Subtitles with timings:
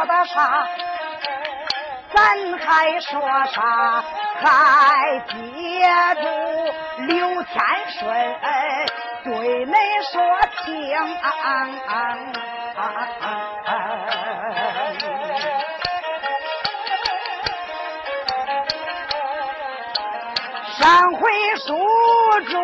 [0.00, 0.66] 说的啥，
[2.14, 3.20] 咱还说
[3.52, 4.02] 啥？
[4.40, 5.34] 还接
[6.22, 6.24] 住
[7.04, 7.62] 刘天
[7.98, 8.08] 顺
[9.24, 9.74] 对恁
[10.10, 10.22] 说
[10.64, 10.66] 听。
[20.78, 21.20] 上回
[21.56, 21.76] 书
[22.48, 22.58] 中，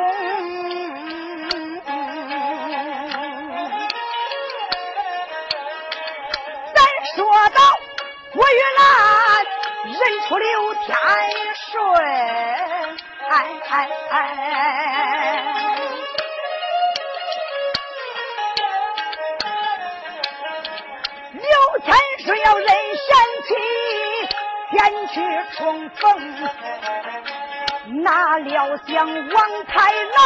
[8.56, 8.80] 玉兰
[9.84, 10.86] 认出刘天
[11.54, 11.70] 顺，
[21.34, 21.44] 刘
[21.84, 21.94] 天
[22.24, 22.66] 顺要认
[22.96, 23.06] 贤
[23.46, 23.48] 妻，
[24.70, 24.76] 前
[25.08, 25.14] 去
[25.54, 26.00] 冲逢。
[28.02, 30.16] 哪料想王太来，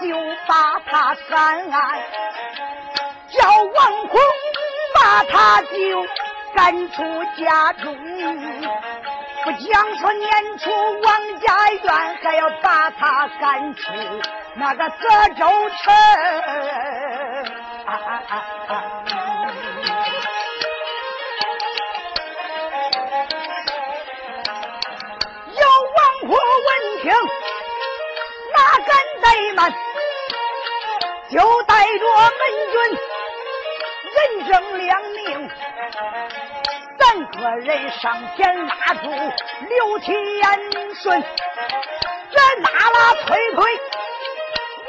[0.00, 0.06] 就
[0.46, 1.68] 把他赶，
[3.28, 4.14] 叫王红
[4.94, 5.74] 把他就
[6.56, 7.02] 赶出
[7.38, 7.94] 家中。
[9.44, 10.70] 不讲说撵出
[11.02, 13.92] 王家院，还要把他赶出
[14.54, 15.46] 那个泽州
[15.82, 15.94] 城。
[27.02, 28.90] 听，哪敢
[29.22, 29.58] 怠慢？
[31.30, 32.40] 就带着门
[32.72, 32.74] 军，
[34.14, 34.16] 人
[34.48, 35.50] 证两名，
[37.06, 39.08] 咱个人上前拉住
[39.68, 40.16] 刘天
[41.00, 41.22] 顺，
[42.32, 43.64] 这拉拉推推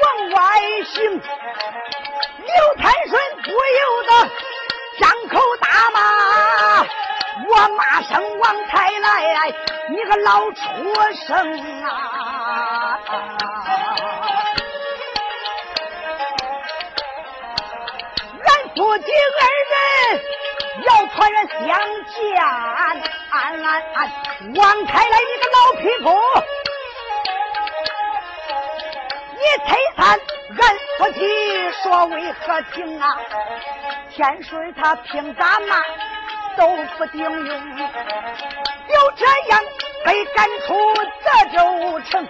[0.02, 0.96] 往外行。
[1.12, 3.12] 刘天顺
[3.44, 4.10] 不由得
[4.98, 5.98] 张口大骂
[7.48, 9.52] ：“我骂声王太来，
[9.90, 10.58] 你个老畜
[11.26, 12.98] 生啊！”
[18.44, 19.40] 俺夫妻二
[19.70, 20.20] 人
[20.84, 23.36] 要团圆相见，安安
[23.94, 23.96] 安！
[24.54, 26.06] 王开来，你个老匹夫，
[29.34, 30.20] 你推三，
[30.58, 30.60] 俺
[30.98, 31.18] 夫妻
[31.82, 33.04] 说为何情啊？
[34.10, 35.82] 天水他凭咱骂
[36.56, 39.60] 都不顶用，就这样。
[40.04, 42.26] 被赶出泽州城，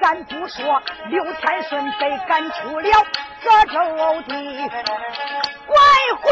[0.00, 3.06] 咱不说刘天顺被赶出了
[3.42, 4.32] 泽州地，
[5.66, 5.76] 拐
[6.20, 6.30] 回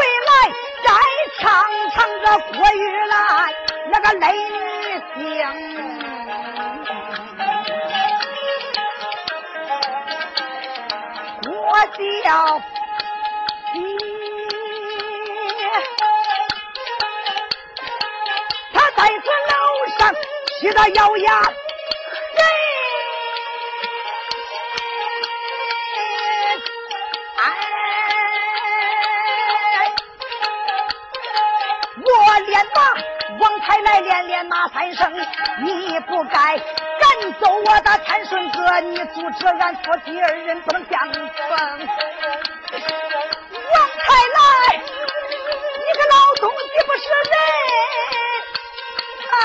[1.39, 2.25] 唱唱这
[2.57, 3.15] 郭玉来
[3.91, 4.57] 那个雷女
[5.15, 5.21] 星，
[11.51, 11.53] 我
[12.23, 12.27] 叫
[13.73, 13.77] 你，
[18.73, 19.53] 他在这楼
[19.99, 19.99] 上。
[20.59, 21.43] 气得咬牙，
[32.57, 32.81] 连骂
[33.39, 35.13] 王太来连连骂三声，
[35.63, 41.21] 你不该赶走我的天顺哥，你阻止俺夫妻二人不能相逢。
[42.73, 44.41] 王太来，
[44.75, 44.81] 你
[45.93, 47.37] 个老东西不是人！
[49.29, 49.35] 哎。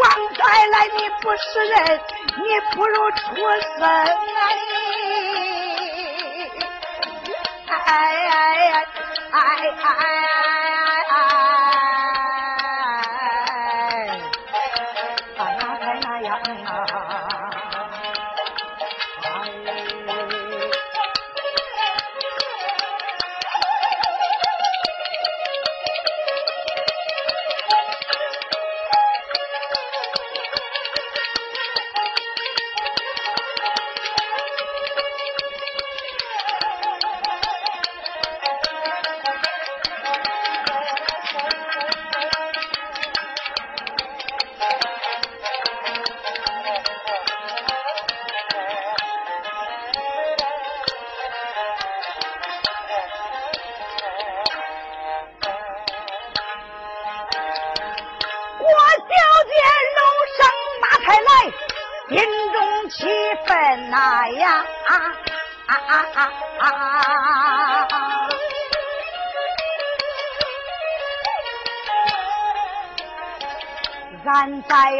[0.00, 0.02] 王
[0.36, 2.00] 再来，你不是人，
[2.36, 3.18] 你不如畜
[3.78, 3.80] 生
[7.90, 7.96] 哎
[8.28, 8.86] 哎
[9.32, 9.40] 哎
[9.98, 10.39] 哎！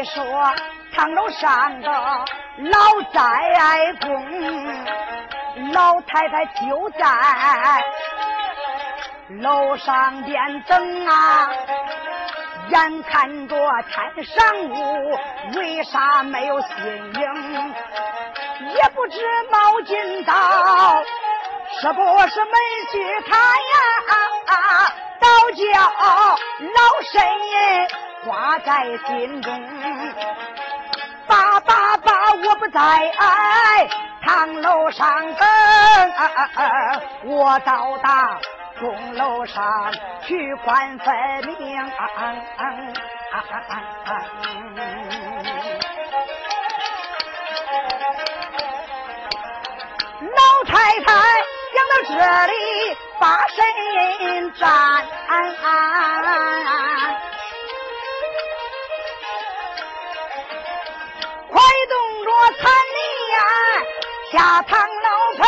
[0.03, 0.53] 说
[0.95, 7.05] 堂楼上的老宅公，老太太就在
[9.41, 11.49] 楼上边等啊。
[12.69, 13.55] 眼看着
[13.89, 15.17] 天上午，
[15.55, 17.73] 为啥没有新影？
[18.75, 19.19] 也不知
[19.51, 21.03] 毛巾刀
[21.79, 22.51] 是不是没
[22.91, 23.73] 去他呀？
[25.19, 25.63] 倒叫
[26.59, 26.79] 老
[27.11, 27.87] 神爷
[28.25, 29.80] 挂在心中。
[32.51, 32.79] 我不在
[34.21, 35.47] 堂楼上等，
[37.23, 38.37] 我到达。
[38.77, 39.63] 钟楼上
[40.27, 41.15] 去观分
[41.47, 41.81] 明，
[50.27, 51.05] 老太太
[51.71, 52.15] 讲到这
[52.47, 52.57] 里
[53.17, 53.55] 把身
[54.55, 54.67] 站，
[61.49, 61.55] 快
[61.87, 62.97] 动着残力
[63.31, 63.37] 呀
[64.31, 65.47] 下堂楼棚。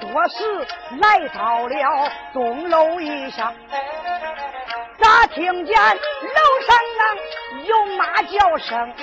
[0.00, 0.66] 多时
[1.00, 3.52] 来到了东楼一上，
[4.98, 7.02] 咋听见楼上啊
[7.64, 8.94] 有马叫声？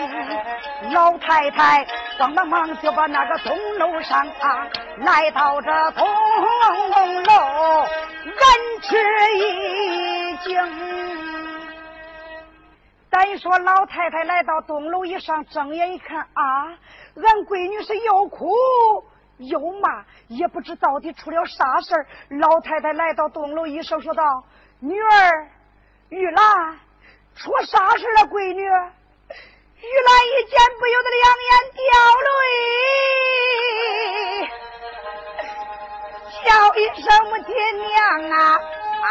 [0.91, 1.85] 老太太
[2.17, 4.67] 慌忙忙就把那个东楼上啊
[4.97, 6.05] 来到这东
[7.23, 7.87] 楼，
[8.25, 8.35] 人
[8.81, 8.97] 吃
[9.37, 10.55] 一惊。
[13.09, 16.67] 单说老太太来到东楼一上，睁眼一看啊，
[17.15, 18.49] 俺闺女是又哭。
[19.37, 22.07] 又骂，也不知到底出了啥事儿。
[22.29, 24.23] 老太太来到东楼一声说道
[24.79, 25.49] ：“女儿，
[26.07, 26.79] 玉兰，
[27.35, 28.21] 出啥事了？
[28.29, 31.83] 闺女。”玉兰一见，不由得两眼掉
[32.23, 32.31] 泪，
[36.45, 37.49] 叫一声母亲
[37.87, 38.37] 娘啊
[39.01, 39.09] 啊！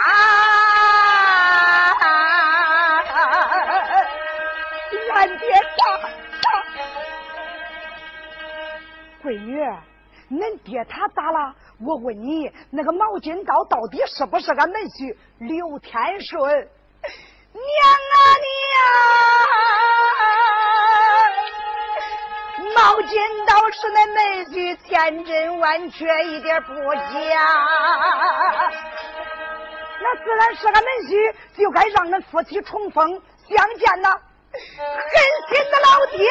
[5.14, 5.44] 俺爹
[5.76, 5.80] 咋
[6.42, 6.44] 咋？
[9.22, 9.50] 闺女。
[10.30, 11.54] 恁爹他咋了？
[11.84, 16.40] 我问你，那个毛巾刀到底是不是俺门婿刘天顺？
[17.52, 17.62] 娘
[18.14, 18.74] 啊娘！
[22.84, 27.08] 毛巾刀是恁门婿千真万确，一点不假。
[30.02, 34.10] 那自然是俺门婿，就该让恁夫妻重逢相见呐！
[34.52, 34.60] 狠
[35.48, 36.28] 心的老爹爹！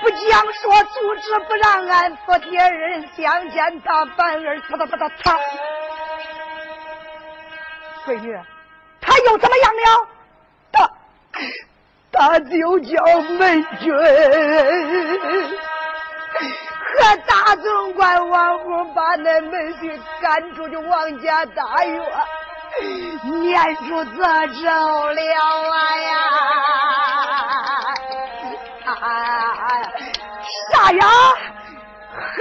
[0.00, 5.38] 不讲说，阻止不让俺夫妻二人相见，他反而他他他他他，
[8.06, 8.40] 闺女，
[9.02, 10.08] 他又怎么样了？
[10.72, 10.90] 他
[12.12, 13.02] 他就叫
[13.38, 13.92] 门军
[16.92, 22.02] 和大总管王虎把那门军赶出去王家大院，
[23.24, 25.22] 撵出泽州了
[25.70, 26.12] 啊呀！
[30.70, 31.06] 啥呀？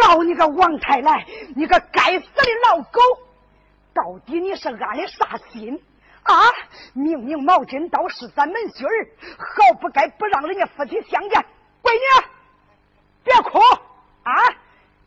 [0.04, 1.26] 好你个王太来，
[1.56, 3.00] 你个该死的老狗！
[3.94, 5.82] 到底你是安的啥心
[6.24, 6.36] 啊？
[6.94, 11.46] 明明毛巾刀是咱门婿儿，好不该不让人家夫妻相见。
[11.82, 12.26] 闺女，
[13.24, 13.60] 别哭
[14.24, 14.34] 啊！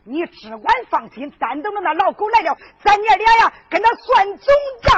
[0.03, 4.93] 你只管放心，咱等着那老狗来了，咱娘俩呀跟他算总账。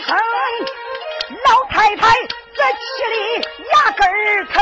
[0.00, 0.18] 声，
[1.46, 2.16] 老太太
[2.54, 3.16] 这气里
[3.72, 4.00] 牙根
[4.46, 4.52] 疼，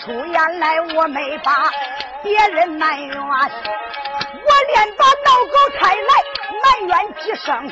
[0.00, 1.70] 出言来，我没把
[2.22, 3.48] 别人埋怨，我
[4.74, 6.12] 连把老狗差来
[6.62, 7.70] 埋怨几声。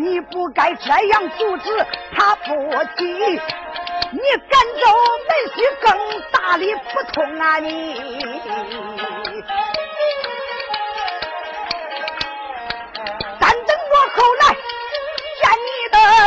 [0.00, 1.86] 你不该这样阻止
[2.16, 2.44] 他夫
[2.96, 4.84] 妻，你赶走
[5.28, 5.86] 门西更
[6.32, 7.58] 大的不通啊！
[7.58, 7.70] 你，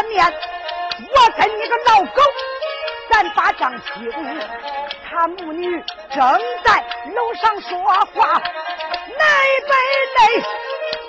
[0.10, 0.34] 面，
[1.14, 2.22] 我跟你个老狗，
[3.10, 4.12] 咱把账清。
[5.10, 6.20] 他母女正
[6.64, 6.84] 在
[7.16, 7.78] 楼上说
[8.14, 8.42] 话，
[9.18, 9.24] 那
[9.66, 9.72] 边
[10.18, 10.20] 内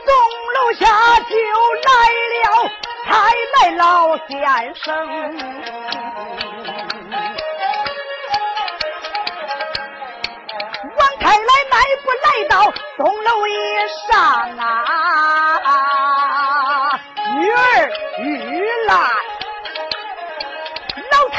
[0.07, 0.13] 东
[0.55, 0.87] 楼下
[1.21, 1.35] 就
[1.87, 1.91] 来
[2.41, 2.45] 了
[3.05, 3.11] 太
[3.55, 4.89] 来老先生，
[10.97, 13.51] 王太来迈步来到东楼一
[14.11, 14.19] 上
[14.59, 15.60] 啊，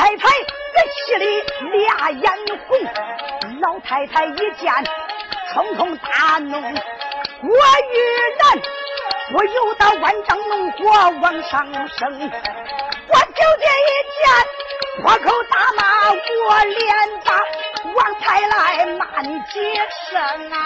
[0.02, 0.28] 太太
[0.74, 1.26] 这气的
[1.70, 2.32] 俩眼
[2.68, 2.76] 红，
[3.62, 4.74] 老太太一见
[5.54, 7.96] 冲冲大怒，我玉
[8.40, 8.44] 兰。
[9.34, 10.90] 我有道万丈怒火
[11.22, 14.22] 往上升，我就这一见
[15.04, 16.80] 破口大骂，我连
[17.24, 17.30] 打
[17.94, 19.54] 王太来骂你几
[20.10, 20.20] 声
[20.52, 20.58] 啊！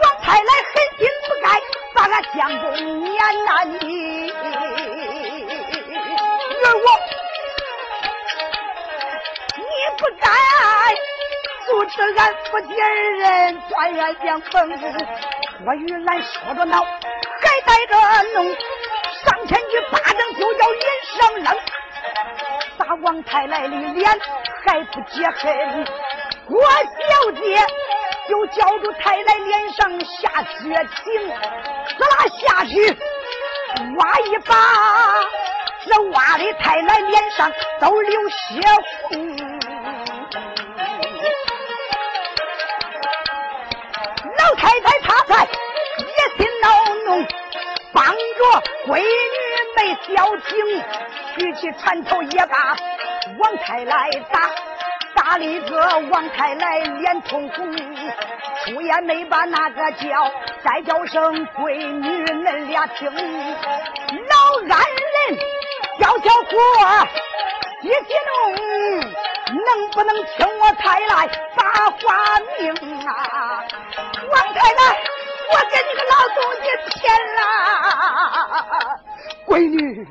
[0.00, 1.46] 王太来狠心不该
[1.92, 2.64] 把俺相公
[3.00, 3.78] 撵那你，
[6.64, 6.86] 而我。
[9.56, 9.64] 你
[9.98, 10.28] 不该。
[11.66, 14.68] 阻止俺夫妻二人团圆相逢，
[15.64, 17.94] 我与兰说着闹，还带着
[18.34, 18.52] 怒，
[19.22, 20.84] 上前去巴掌就要脸
[21.16, 21.44] 上扔，
[22.76, 24.10] 打王太来的脸
[24.66, 25.86] 还不解恨，
[26.48, 26.60] 我
[27.08, 27.64] 小姐
[28.28, 30.58] 就叫住太来脸上下血
[31.04, 31.28] 情，
[31.96, 32.98] 滋啦下去
[33.96, 34.56] 挖一把，
[35.92, 38.60] 这挖的太来脸上都流血
[39.08, 39.36] 红。
[44.38, 45.48] 老太太她在
[45.98, 46.68] 一心恼
[47.06, 47.26] 怒，
[47.92, 49.36] 帮着闺女
[49.76, 50.48] 没交情，
[51.36, 52.76] 举起拳头也把
[53.40, 54.48] 王太来打，
[55.16, 57.76] 打了一个王太来脸通红，
[58.64, 60.30] 出言没把那个叫，
[60.62, 63.16] 再叫声闺女恁俩听，老
[64.72, 65.38] 安人
[66.00, 66.50] 叫叫火，
[67.82, 68.30] 一激动。
[69.52, 71.26] 能不能听我太来
[71.56, 72.72] 把话明
[73.04, 73.64] 啊？
[74.32, 74.80] 王太来，
[75.50, 77.00] 我给你个老东西骗
[77.34, 77.38] 了，
[79.46, 80.06] 闺女，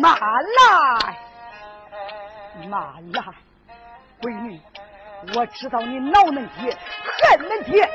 [0.00, 0.68] 慢来，
[2.68, 2.78] 慢
[3.12, 3.20] 来，
[4.22, 4.60] 闺女，
[5.34, 6.78] 我知道你恼恁爹，
[7.18, 7.90] 恨恁爹，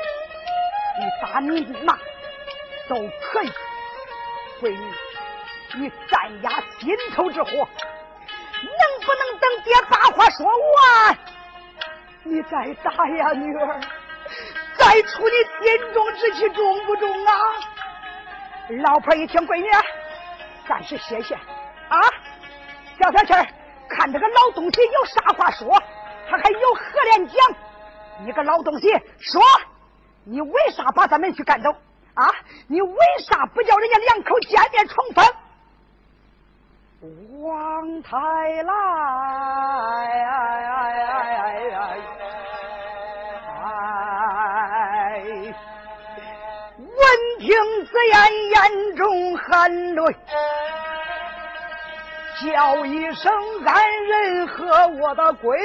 [0.98, 1.96] 你打你骂
[2.90, 2.94] 都
[3.32, 3.50] 可以，
[4.60, 4.92] 闺女，
[5.76, 7.50] 你暂压心头之火。
[7.50, 11.18] 能不能等爹把话说完，
[12.24, 13.80] 你再打呀，女儿？
[14.78, 17.32] 再出你心中之气中不中啊？
[18.82, 19.68] 老婆一听，闺女，
[20.66, 22.00] 暂时歇歇啊。
[22.98, 23.46] 小小气儿，
[23.88, 25.68] 看这个老东西有啥话说，
[26.28, 27.56] 他还有何脸讲？
[28.24, 28.90] 你个老东西，
[29.20, 29.42] 说
[30.24, 31.70] 你为啥把咱们去赶走
[32.14, 32.32] 啊？
[32.66, 35.24] 你为啥不叫人家两口见面重逢？
[37.46, 38.16] 王太
[38.64, 38.72] 来，
[46.78, 46.96] 闻
[47.38, 47.48] 听
[47.86, 48.16] 此言，
[48.50, 50.00] 眼中含泪，
[52.42, 53.32] 叫一声
[53.64, 53.76] 安
[54.08, 55.56] 人和我的闺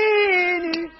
[0.59, 0.91] 女，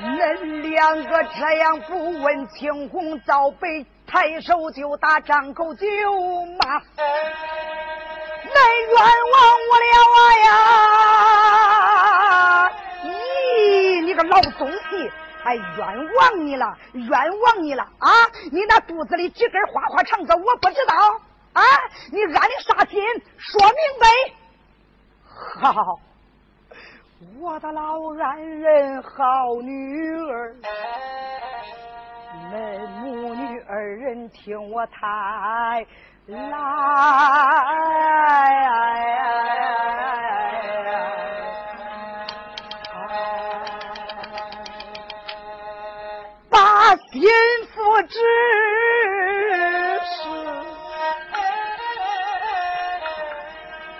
[0.00, 5.86] 恁两个这样不问青红皂白，抬手就打，张口就
[6.62, 6.80] 骂。
[8.54, 8.94] 来冤
[9.32, 9.36] 枉
[9.70, 10.18] 我了啊
[12.66, 12.70] 呀！
[13.04, 15.10] 咦，你个老东西，
[15.42, 18.10] 还冤枉你了，冤枉你了啊！
[18.50, 20.94] 你那肚子里几根花花肠子，我不知道
[21.52, 21.62] 啊！
[22.12, 23.02] 你安的啥心？
[23.36, 24.06] 说明白。
[25.60, 26.00] 好，
[27.40, 30.54] 我的老安人，好女儿，
[32.52, 35.86] 恁母女二人听我谈。
[36.28, 36.36] 来，
[46.50, 47.22] 把心
[47.74, 48.18] 腹之
[50.04, 50.18] 事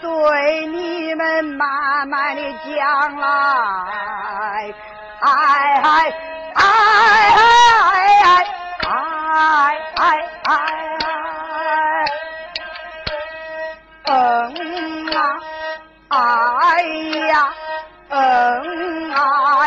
[0.02, 2.42] 对你们慢慢的
[2.76, 4.74] 讲来。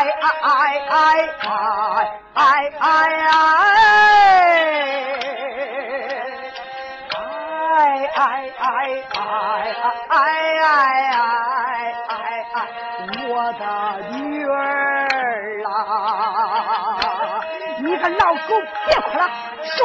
[0.02, 0.50] 哎哎
[0.88, 0.98] 哎
[1.38, 1.54] 哎
[2.34, 2.40] 哎
[2.80, 3.38] 哎哎
[8.10, 8.66] 哎哎
[9.12, 9.22] 哎
[10.08, 10.18] 哎哎
[10.58, 11.14] 哎
[12.08, 12.12] 哎
[12.52, 12.56] 哎
[13.28, 13.62] 我的
[14.10, 14.52] 女儿
[15.70, 15.70] 啊！
[17.78, 18.48] 你个老狗，
[18.86, 19.22] 别哭了，
[19.62, 19.78] 说，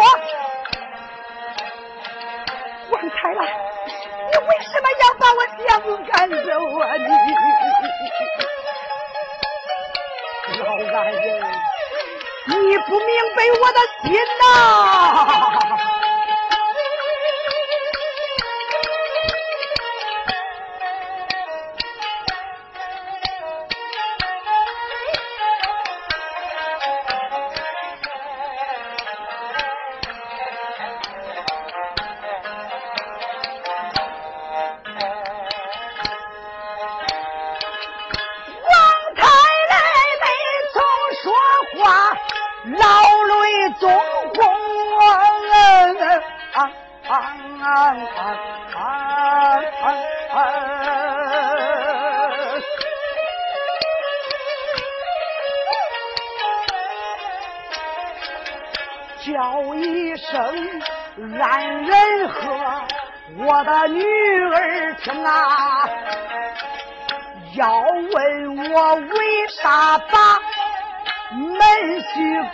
[2.91, 3.41] 王太来。
[3.85, 6.35] 你为什么要把我相公赶走
[6.81, 6.83] 啊？
[6.95, 7.05] 你
[10.67, 11.21] 老男人，
[12.47, 15.96] 你不明白我的心呐。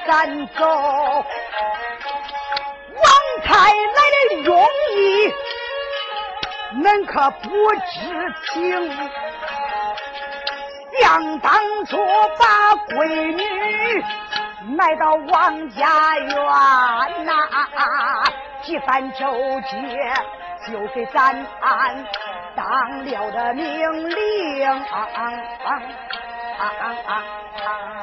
[0.05, 1.25] 赶走？
[2.95, 3.05] 王
[3.43, 3.99] 太来
[4.29, 4.51] 的容
[4.95, 4.95] 易，
[6.81, 8.53] 恁可不知情。
[11.01, 11.51] 想当
[11.85, 11.97] 初
[12.39, 12.97] 把闺
[13.33, 14.03] 女。
[14.65, 16.29] 卖到王家园
[17.25, 17.33] 呐，
[18.61, 20.13] 几番周结，
[20.71, 21.45] 就给咱
[22.55, 24.15] 当了的命令。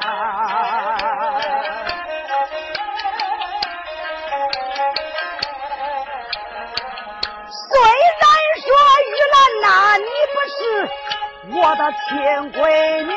[11.49, 12.09] 我的亲
[12.53, 12.61] 闺
[13.03, 13.11] 女。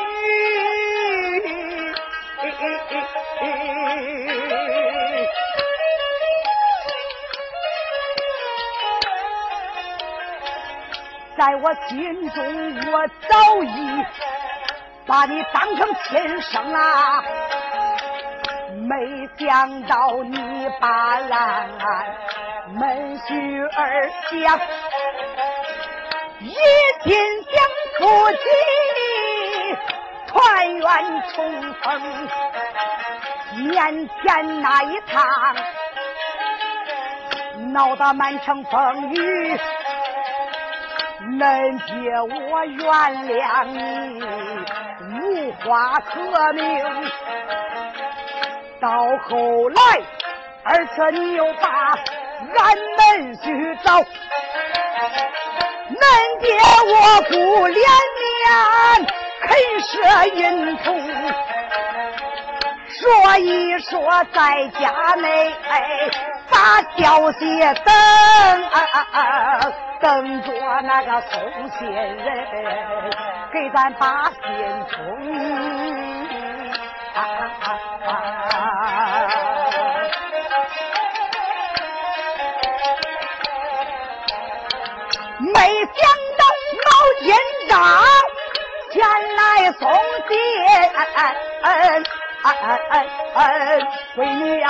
[11.37, 12.37] 在我心中，
[12.91, 14.05] 我早已
[15.05, 17.23] 把你当成亲生啊！
[18.87, 20.87] 没想到你把
[21.29, 21.69] 俺
[22.73, 24.59] 门婿儿想
[26.39, 26.53] 一
[27.03, 27.34] 心想
[28.05, 28.37] 夫妻
[30.27, 30.85] 团圆
[31.33, 31.83] 重逢，
[33.73, 35.25] 年前那一趟
[37.73, 39.59] 闹得满城风雨。
[41.39, 42.77] 恁爹我原
[43.25, 44.21] 谅你，
[45.09, 46.63] 无话可明。
[48.79, 49.81] 到后来，
[50.63, 51.95] 儿子你又把
[52.53, 54.05] 俺们去找，
[55.95, 56.03] 恁
[56.41, 56.47] 爹
[56.91, 56.93] 我
[57.29, 57.33] 不
[57.67, 57.77] 怜
[58.19, 58.45] 悯，
[59.41, 59.47] 肯
[59.81, 59.93] 舍
[60.35, 60.39] 银
[60.77, 60.85] 铜。
[62.87, 63.01] 所
[63.37, 63.93] 以说，
[64.33, 64.83] 在家
[65.15, 65.25] 内
[66.49, 67.39] 把消息
[67.83, 67.87] 等。
[70.01, 70.51] 等着
[70.83, 71.33] 那个送
[71.71, 72.17] 信人
[73.51, 74.39] 给咱把信
[74.91, 75.39] 充，没
[85.97, 86.03] 想
[86.37, 86.41] 到
[86.85, 86.89] 老
[87.21, 87.27] 奸
[87.69, 87.73] 长
[88.91, 88.95] 前
[89.35, 89.39] 来
[89.73, 89.81] 送
[90.27, 90.33] 信，
[94.15, 94.65] 闺女呀。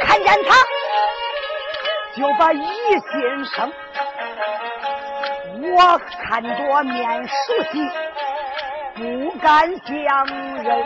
[0.00, 0.50] 看见他，
[2.16, 3.72] 就把一心生。
[5.72, 7.32] 我看着面熟
[7.72, 7.74] 悉，
[8.94, 10.26] 不敢相
[10.62, 10.84] 认。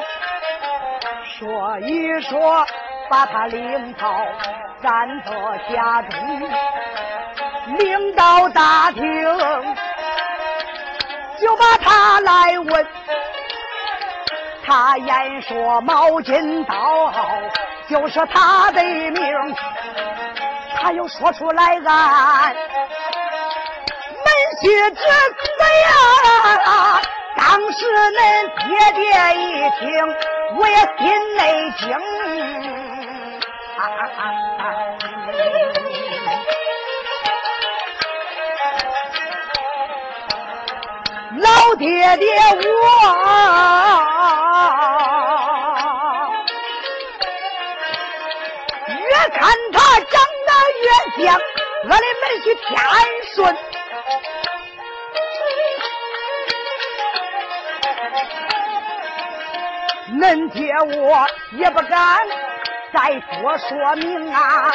[1.25, 2.66] 说一说，
[3.09, 4.27] 把他领到
[4.83, 6.51] 咱的家中，
[7.79, 9.03] 领到大厅，
[11.40, 12.87] 就把他来问。
[14.66, 17.12] 他言说毛巾刀。
[17.88, 19.57] 就是他的命，
[20.79, 22.55] 他又说出来俺
[24.14, 24.27] 门
[24.61, 25.03] 婿之死
[25.87, 27.01] 呀！
[27.35, 27.79] 当时
[28.12, 28.21] 恁
[28.68, 29.01] 爹爹
[29.40, 29.47] 一
[29.81, 29.88] 听，
[30.59, 31.99] 我也心内惊。
[41.38, 42.62] 老爹爹我
[48.99, 49.07] 越。
[49.31, 49.38] 看
[49.73, 50.51] 他长得
[50.83, 50.87] 越
[51.25, 51.41] 像
[51.85, 52.01] 我的门
[52.43, 52.69] 婿天
[53.35, 53.38] 顺，
[60.19, 61.01] 恁爹我
[61.53, 62.19] 也不敢
[62.92, 64.72] 再多说明啊。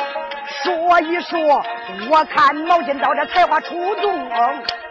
[0.64, 1.64] 说一说，
[2.10, 4.30] 我看毛巾刀这才华出众，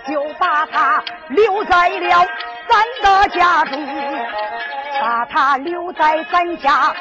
[0.09, 2.27] 就把他留在了
[2.69, 3.81] 咱的家中，
[5.01, 6.95] 把他留在咱家。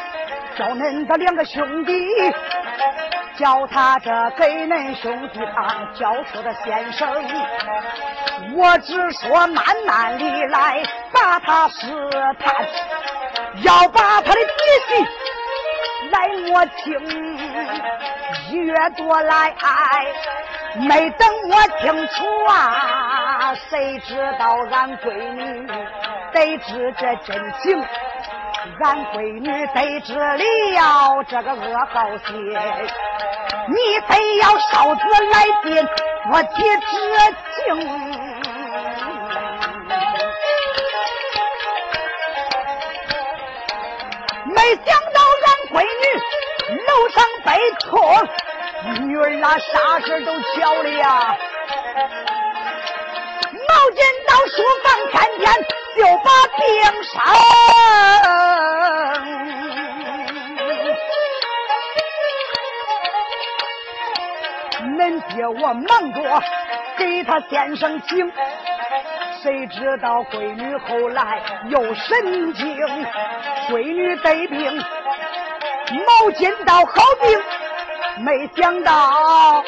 [0.57, 1.93] 叫恁的两个兄弟
[3.38, 7.10] 叫他这给恁兄弟当教书的先生，
[8.53, 11.88] 我只说慢慢的来把他试
[12.38, 12.53] 探，
[13.63, 14.51] 要把他的底
[14.89, 15.07] 细
[16.12, 16.84] 来摸清。
[18.50, 19.54] 一月多来，
[20.76, 25.67] 没等我听出啊，谁知道俺闺女
[26.34, 27.86] 得知这真情。
[28.84, 30.38] 俺闺女得知了
[31.28, 32.36] 这个噩耗信，
[33.67, 35.88] 你非要烧子来禀
[36.32, 36.91] 我的知
[37.56, 37.60] 情。
[44.54, 44.89] 没想
[45.51, 46.05] 当闺女
[46.87, 47.49] 楼上被
[47.81, 47.91] 拖，
[49.01, 51.35] 女儿那啥事都巧了呀。
[53.51, 55.45] 毛剪刀书房看见
[55.97, 56.63] 就把病
[57.03, 57.11] 生。
[64.97, 65.01] 恁。
[65.33, 66.43] 爹，我忙着
[66.97, 68.31] 给他先生请，
[69.41, 72.77] 谁知道闺女后来又神经，
[73.69, 74.83] 闺女得病，
[75.91, 77.43] 毛尖刀好兵，
[78.23, 79.63] 没想到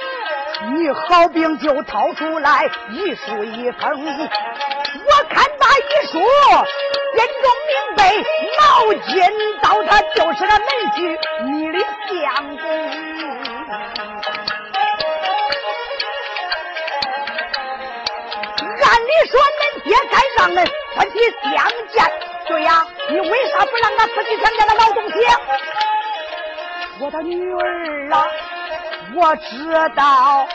[0.76, 8.02] 你好病就掏出来一书一封，我看那一书，眼中明白，
[8.60, 8.62] 毛
[9.12, 10.98] 尖刀他就是个门婿，
[11.46, 12.64] 你的相公。
[18.86, 20.58] 按理说恁爹该让恁
[20.94, 21.52] 夫妻相
[21.90, 21.96] 见，
[22.48, 22.70] 对呀，
[23.10, 25.16] 你为啥不让俺夫妻相见的老东西？
[27.00, 28.26] 我的女儿啊，
[29.16, 30.48] 我知道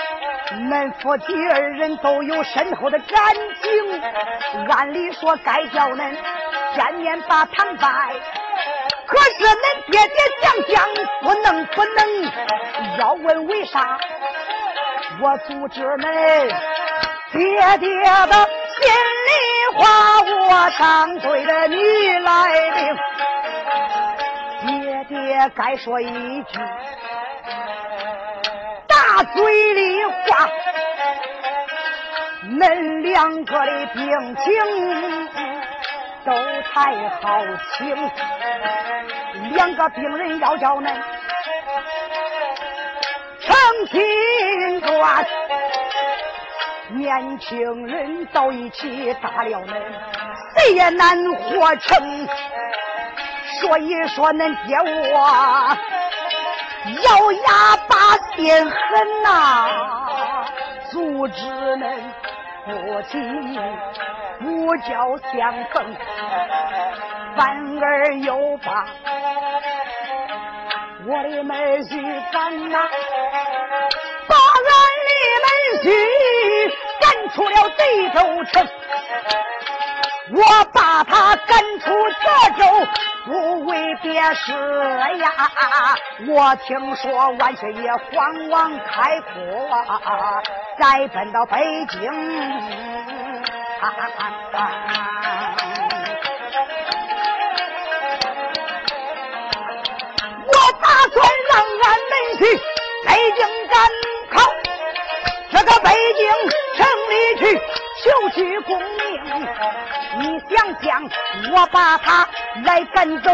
[0.52, 4.00] 恁夫妻二人都有深厚的感情，
[4.70, 6.14] 按理说该叫恁
[6.74, 8.14] 见面把堂拜，
[9.06, 10.88] 可是恁爹爹想想
[11.22, 11.98] 不能不能，
[12.98, 13.98] 要问为啥，
[15.20, 16.48] 我阻止恁。
[17.30, 17.38] 爹
[17.78, 18.48] 爹的
[18.78, 18.88] 心
[19.26, 19.30] 里
[19.76, 19.84] 话，
[20.22, 21.76] 我常对着你
[22.20, 23.17] 来明。
[25.04, 26.58] 爹该说一句
[28.86, 30.48] 大嘴里话，
[32.44, 34.44] 恁两个的病情
[36.24, 36.32] 都
[36.72, 37.40] 太好
[37.76, 38.10] 请，
[39.54, 40.92] 两个病人要叫恁
[43.40, 43.56] 成
[43.90, 45.26] 亲断。
[46.90, 49.74] 年轻人到一起打了恁，
[50.56, 52.28] 谁也难活成。
[53.60, 55.76] 所以说恁爹我
[57.02, 59.28] 咬牙把心狠呐，
[60.90, 61.42] 阻止
[61.76, 61.84] 恁
[62.64, 63.12] 夫妻
[64.40, 65.96] 不交相逢，
[67.36, 67.38] 反
[67.80, 68.86] 而又把
[71.06, 71.90] 我的妹婿
[72.32, 72.78] 赶呐，
[74.28, 74.70] 把俺
[75.06, 75.10] 的
[75.42, 75.46] 妹
[75.82, 75.86] 婿。
[77.00, 78.68] 赶出了贼州城，
[80.32, 82.26] 我把他赶出泽
[82.58, 82.62] 州，
[83.24, 84.52] 不为别事
[85.18, 85.30] 呀。
[86.28, 89.68] 我听说万岁爷皇王开阔，
[90.78, 92.00] 再奔到北京。
[100.46, 101.16] 我打算
[101.48, 101.52] 让
[101.84, 102.42] 俺们去
[103.06, 103.74] 北京赶
[104.30, 104.36] 考，
[105.50, 106.20] 这个北京。
[106.78, 107.42] 城里去
[108.04, 109.46] 求取功名，
[110.20, 111.02] 你想想，
[111.52, 112.28] 我把他
[112.64, 113.30] 来赶走，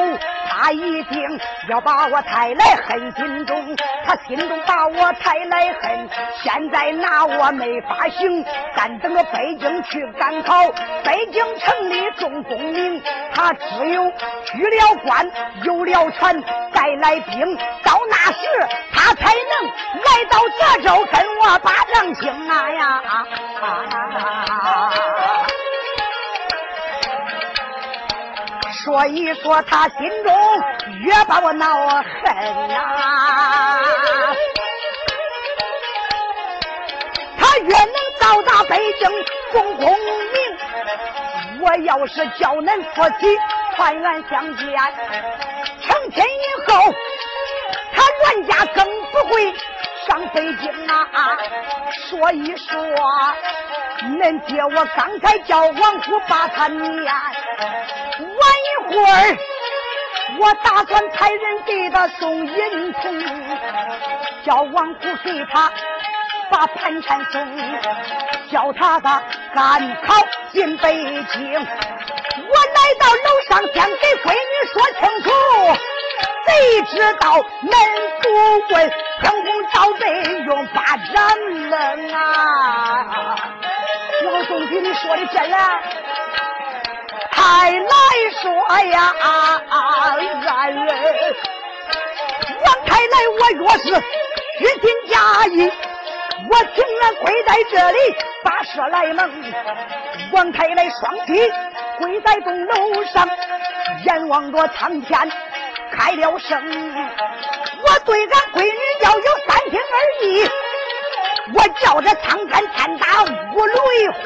[0.56, 3.76] 他一定要把我抬来恨心中。
[4.06, 6.08] 他心中把我抬来恨，
[6.42, 8.44] 现在拿我没法行。
[8.76, 10.70] 但等着北京去赶考，
[11.02, 13.02] 北京城里重功名，
[13.34, 14.12] 他只有
[14.44, 15.28] 取了官，
[15.64, 18.38] 有了权，再来兵，到那时
[18.92, 19.66] 他才能
[20.04, 23.02] 来到泽州跟我把仗兴啊呀！
[23.58, 23.66] 所
[25.48, 25.63] 以
[28.84, 30.32] 说，他心中
[31.00, 32.74] 越把我恼恨呐，
[37.38, 39.08] 他越能到达北京
[39.52, 39.96] 总功名。
[41.60, 43.38] 我要是叫恁夫妻
[43.74, 44.66] 团圆相见，
[45.80, 46.94] 成亲以后，
[47.94, 49.32] 他阮家更不会
[50.06, 51.08] 上北京啊。
[52.08, 52.74] 说一说。
[54.04, 58.36] 恁爹，我刚才叫王虎把他撵，晚
[58.66, 59.38] 一会儿
[60.38, 62.98] 我打算派人给他送银子，
[64.44, 65.72] 叫王虎给他
[66.50, 67.56] 把盘缠送，
[68.50, 69.22] 叫他的
[69.54, 70.14] 赶考
[70.52, 70.92] 进北
[71.32, 71.54] 京。
[71.54, 75.30] 我来到楼上，先给闺女说清楚，
[76.46, 77.72] 谁知道门
[78.22, 80.04] 不问，江红早被
[80.44, 81.14] 用巴掌
[81.68, 83.36] 扔啊！
[84.24, 85.80] 老总给你说的真啊？
[87.32, 87.88] 还来
[88.40, 88.44] 说
[88.90, 89.14] 呀，
[89.70, 90.86] 俺人
[92.64, 93.84] 王开来，我若是
[94.58, 95.70] 虚心假意，
[96.50, 97.98] 我情愿跪在这里
[98.42, 99.20] 把蛇来蒙。
[100.32, 101.52] 王开来双膝
[101.98, 103.28] 跪在钟楼上，
[104.04, 105.32] 眼望着苍天
[105.90, 106.62] 开了声，
[107.82, 110.48] 我对俺闺女要有三心二意，
[111.54, 114.22] 我叫这苍天天打五雷轰。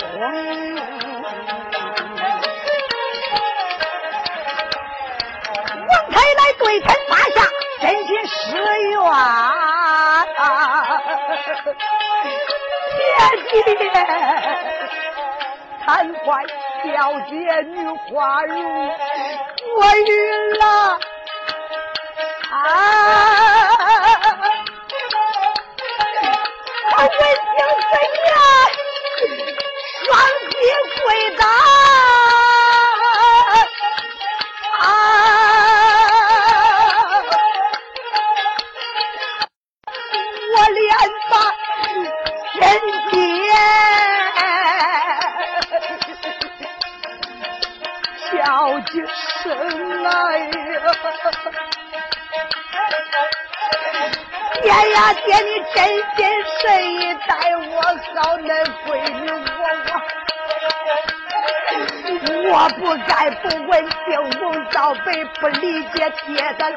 [5.89, 7.49] 王太来对天发下
[7.81, 8.57] 真心誓
[8.91, 8.99] 愿，
[13.51, 13.83] 姐姐，
[15.85, 15.87] 贪
[16.25, 16.27] 怀
[16.85, 16.87] 小
[17.29, 18.57] 姐女花容，
[19.77, 20.11] 我晕
[20.59, 20.99] 了
[22.51, 22.57] 啊！
[26.91, 27.57] 他问情
[27.91, 27.93] 怎
[28.29, 28.35] 样？
[30.05, 30.09] 双
[30.51, 30.57] 膝
[31.03, 31.07] 跪
[31.37, 31.43] 倒。
[54.99, 55.79] 呀爹，你真
[56.17, 56.19] 心
[56.59, 58.51] 实意待我好，恁
[58.85, 59.63] 闺女我
[62.51, 63.97] 我，我不该不问青
[64.41, 65.07] 红皂白，
[65.41, 66.77] 不理解爹的心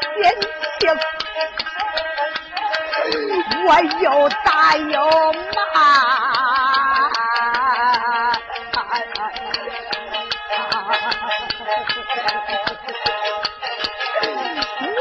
[0.79, 0.81] 情，
[3.65, 3.67] 我
[4.01, 4.05] 又
[4.45, 4.93] 打又
[5.55, 5.57] 骂。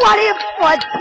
[0.02, 0.22] 我的
[0.56, 0.59] 父
[0.98, 1.00] 亲。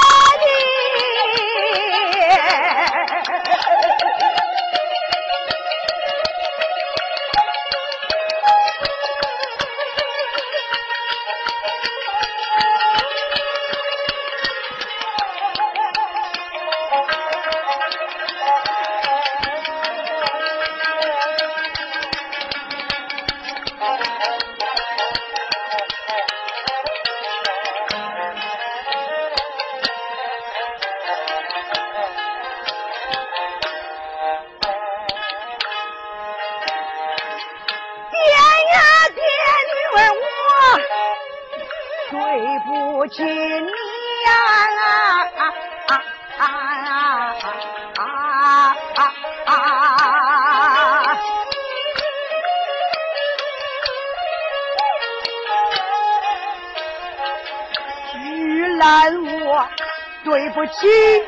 [60.71, 61.23] 起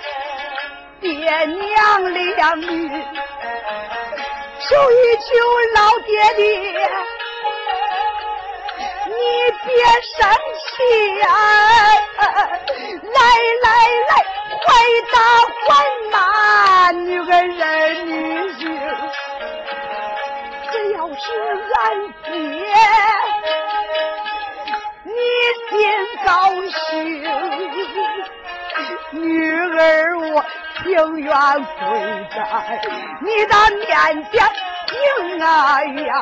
[1.02, 2.66] 爹娘两女，
[4.60, 5.30] 求一求
[5.76, 6.46] 老爹爹，
[9.08, 9.14] 你
[9.66, 9.70] 别
[10.02, 10.22] 生
[10.76, 10.78] 气
[11.20, 11.26] 呀！
[13.02, 13.20] 来
[13.64, 13.68] 来
[14.10, 14.12] 来，
[14.64, 14.66] 快
[15.14, 15.16] 打
[15.68, 15.70] 还
[16.12, 16.14] 骂
[16.92, 17.62] 女儿人
[18.08, 18.14] 女
[18.54, 18.62] 婿，
[20.72, 21.22] 只要是
[21.76, 21.82] 俺
[22.24, 22.32] 爹，
[25.04, 25.12] 你
[25.70, 25.72] 心
[26.26, 26.28] 高
[26.72, 26.82] 兴。
[29.12, 29.22] 女
[29.78, 30.34] 儿，我
[30.82, 30.84] 情
[31.18, 31.82] 愿跪
[32.34, 32.38] 在
[33.22, 33.86] 你的面
[34.32, 34.34] 前
[35.34, 36.18] 听啊呀！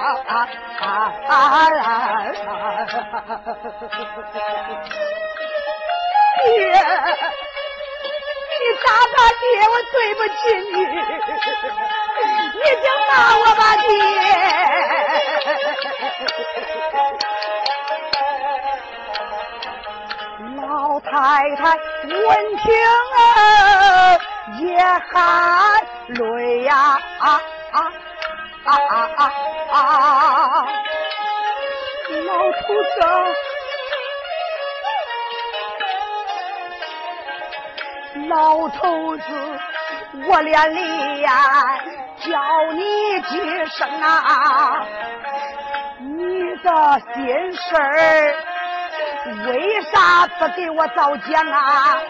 [6.43, 6.49] 爹，
[8.57, 10.33] 你打他爹，我对不起
[10.71, 10.75] 你，
[12.53, 13.89] 你就骂我吧，爹。
[20.57, 20.65] 老
[21.01, 21.11] 太
[21.57, 21.59] 太
[22.07, 22.17] 闻
[22.57, 22.63] 听
[23.17, 23.19] 啊，
[24.59, 24.63] 也
[25.11, 25.13] 含
[26.07, 26.73] 泪呀！
[27.19, 27.25] 啊
[28.77, 29.19] 啊啊
[29.71, 30.67] 啊！
[32.25, 32.95] 老头子，
[38.27, 39.23] 老头子，
[40.27, 41.29] 我连累呀
[42.17, 42.29] 叫
[42.73, 42.81] 你
[43.21, 43.31] 几
[43.67, 44.85] 声啊，
[45.99, 46.67] 你的
[47.13, 48.35] 心事儿。
[49.47, 52.01] 为啥不给我早讲啊？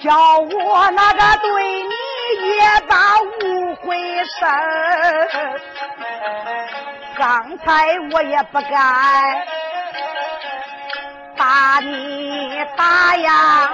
[0.00, 1.48] 叫我那个对
[1.82, 1.94] 你
[2.46, 3.28] 也把误
[3.90, 4.48] 会生。
[7.18, 9.42] 刚才我也不敢
[11.36, 13.72] 打你打呀，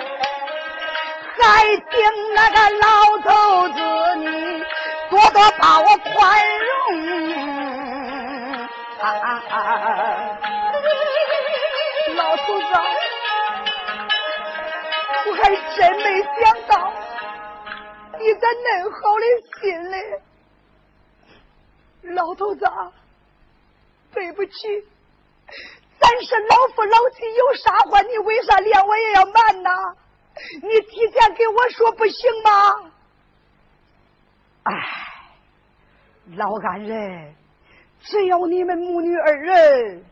[1.38, 1.92] 还请
[2.34, 3.78] 那个老头子
[4.16, 4.64] 你
[5.10, 6.66] 多多把我宽容。
[9.02, 9.04] 啊
[12.14, 12.64] 老头子，
[15.26, 15.42] 我还
[15.76, 16.34] 真没想
[16.68, 16.72] 到
[18.26, 19.24] 你咋恁好的
[19.60, 20.20] 心嘞，
[22.14, 22.66] 老头子。
[24.12, 24.50] 对不起，
[26.00, 29.70] 咱是老夫老妻，有啥话你为啥连我也要瞒呢？
[30.62, 32.90] 你提前给我说不行吗？
[34.64, 34.74] 哎，
[36.34, 37.34] 老安人，
[38.00, 40.04] 只要你们母女二人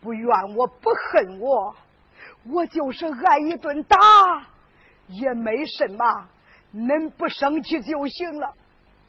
[0.00, 1.74] 不怨我不恨我，
[2.48, 3.96] 我就是挨一顿打
[5.08, 6.28] 也没什么，
[6.74, 8.54] 恁不生气就行了。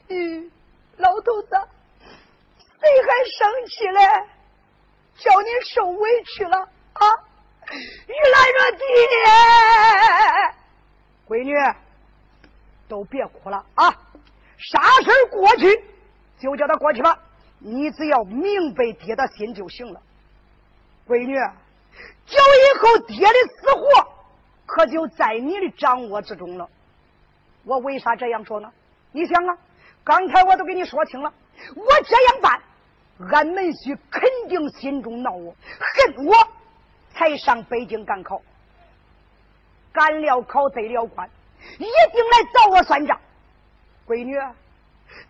[0.08, 0.50] 嗯，
[0.96, 1.48] 老头子。
[2.80, 4.00] 谁还生气嘞？
[5.18, 7.04] 叫你受委屈了啊！
[7.70, 8.84] 玉兰说：“爹，
[11.28, 11.54] 闺女，
[12.88, 13.90] 都别哭了啊！
[14.58, 15.84] 啥事过去
[16.40, 17.16] 就叫他过去吧。
[17.60, 20.02] 你只要明白爹的心就行了。
[21.06, 21.36] 闺女，
[22.26, 24.12] 叫以后爹的死活
[24.66, 26.68] 可就在你的掌握之中了。
[27.64, 28.70] 我为啥这样说呢？
[29.12, 29.56] 你想啊，
[30.04, 31.32] 刚才我都给你说清了，
[31.76, 32.60] 我这样办。”
[33.30, 36.34] 俺门婿肯定心中恼我，恨我，
[37.14, 38.40] 才上北京赶考，
[39.92, 41.30] 赶了考得了官，
[41.78, 43.20] 一定来找我算账。
[44.08, 44.36] 闺女，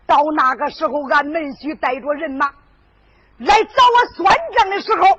[0.07, 2.47] 到那个时候，俺门婿带着人马
[3.39, 5.19] 来找我算账的时候，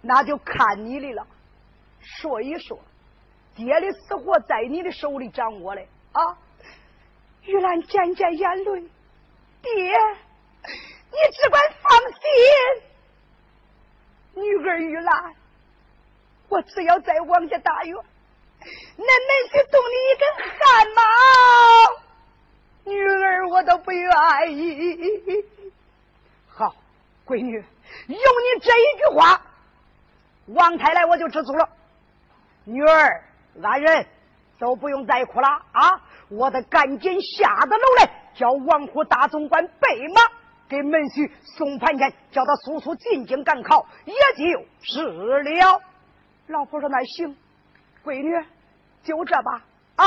[0.00, 1.26] 那就看你的了。
[2.00, 2.78] 说一说，
[3.58, 6.38] 爹的死活在你的手里掌握嘞啊！
[7.42, 8.88] 玉兰渐渐眼泪，
[9.60, 9.72] 爹。
[11.10, 12.20] 你只管放心，
[14.34, 15.34] 女儿玉兰，
[16.48, 17.96] 我只要在王家大院，
[18.96, 20.22] 那门去动你一根
[20.54, 21.02] 汗毛，
[22.92, 25.44] 女儿我都不愿意。
[26.46, 26.76] 好，
[27.26, 29.42] 闺女，有你这一句话，
[30.46, 31.68] 王太来我就知足了。
[32.64, 33.24] 女儿，
[33.62, 34.06] 安人
[34.58, 36.02] 都不用再哭了啊！
[36.28, 40.20] 我得赶紧下得楼来，叫王府大总管备马。
[40.68, 45.02] 给门婿送盘缠，叫他速速进京赶考，也就是
[45.42, 45.80] 了。
[46.46, 47.34] 老婆说：“那行，
[48.04, 48.46] 闺女
[49.02, 49.64] 就这吧。
[49.96, 50.04] 啊，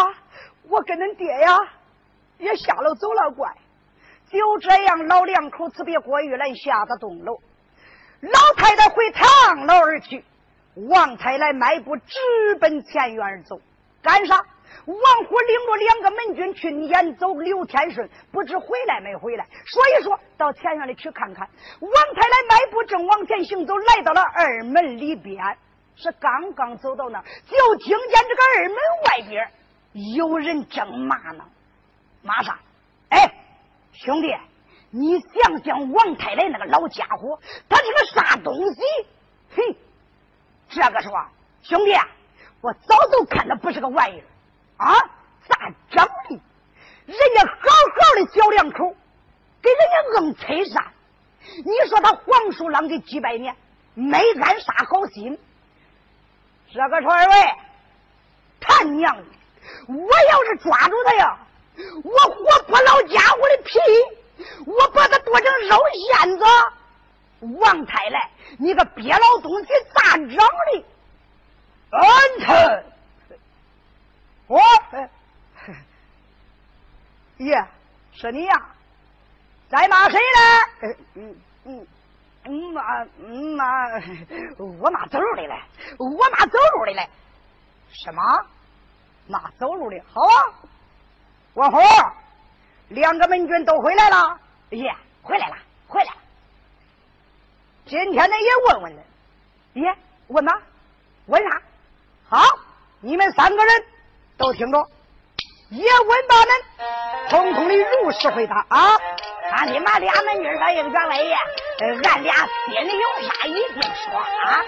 [0.70, 1.58] 我跟恁爹呀
[2.38, 3.56] 也下楼走了怪。
[4.30, 7.40] 就这样，老两口辞别郭玉兰，下得东楼。
[8.20, 10.24] 老太太回堂楼而去，
[10.76, 12.16] 王太来迈步直
[12.60, 13.60] 奔前院而走，
[14.02, 14.46] 干啥？
[14.86, 19.46] 王虎领着两个门军去撵走刘天顺，不知回来没回来。
[19.66, 21.48] 说一说到前院里去看看。
[21.80, 25.38] 王太来迈步正往前行走，来到了二门里边，
[25.96, 29.52] 是刚刚走到那，就听见这个二门外边
[30.16, 31.44] 有人正骂呢。
[32.24, 32.60] 骂啥？
[33.10, 33.34] 哎，
[33.92, 34.34] 兄弟，
[34.90, 38.82] 你想想王太来那个老家伙，他是个啥东西？
[39.54, 39.76] 嘿，
[40.72, 41.12] 这个说，
[41.64, 41.94] 兄弟，
[42.62, 44.24] 我早都看他不是个玩意儿。
[44.78, 44.96] 啊，
[45.48, 46.42] 咋整的？
[47.06, 48.96] 人家好好的小两口，
[49.62, 50.92] 给人家硬催杀。
[51.66, 53.56] 你说他黄鼠狼给几百年，
[53.96, 55.38] 没安啥好心。
[56.74, 57.34] 这个说二位，
[58.62, 59.24] 他娘的！
[59.88, 59.96] 我
[60.32, 61.38] 要是抓住他呀，
[62.04, 63.80] 我活剥老家伙的皮，
[64.66, 65.78] 我把他剁成肉
[66.10, 66.46] 馅子。
[67.42, 70.42] 王太来，你个鳖老东西，咋整的？
[71.90, 72.86] 安臣。
[74.48, 74.60] 我，
[77.38, 77.68] 爷，
[78.14, 78.66] 是你呀？
[79.70, 80.98] 在骂谁呢？
[81.16, 81.36] 嗯
[81.66, 81.88] 嗯
[82.44, 83.06] 嗯，骂
[83.56, 83.64] 骂
[84.58, 85.62] 我骂走路的嘞，
[85.98, 87.10] 我骂走路的嘞。
[87.92, 88.22] 什么？
[89.28, 90.02] 骂走路的？
[90.14, 90.54] 好啊，
[91.54, 91.78] 王虎，
[92.90, 94.40] 两个门军都回来了。
[94.72, 95.56] 爷，回来了，
[95.88, 96.20] 回来了。
[97.92, 99.02] 今天呢也问问了。
[99.74, 99.94] 爹，
[100.28, 100.62] 问吧？
[101.26, 101.62] 问啥？
[102.30, 102.42] 好，
[103.02, 103.84] 你们三个人。
[104.38, 104.88] 都听着，
[105.72, 106.48] 叶问大门，
[107.30, 108.98] 统统的如实回答啊！
[109.52, 111.36] 他你妈俩门女儿应员外爷，
[112.06, 114.64] 俺俩心里有啥一定说啊！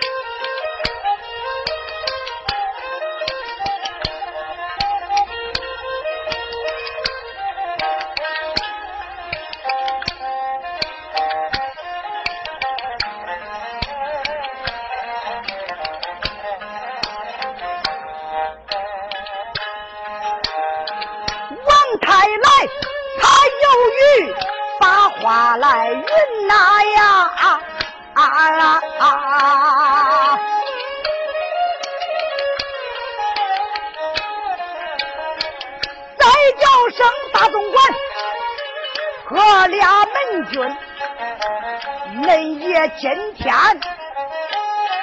[43.00, 43.54] 今天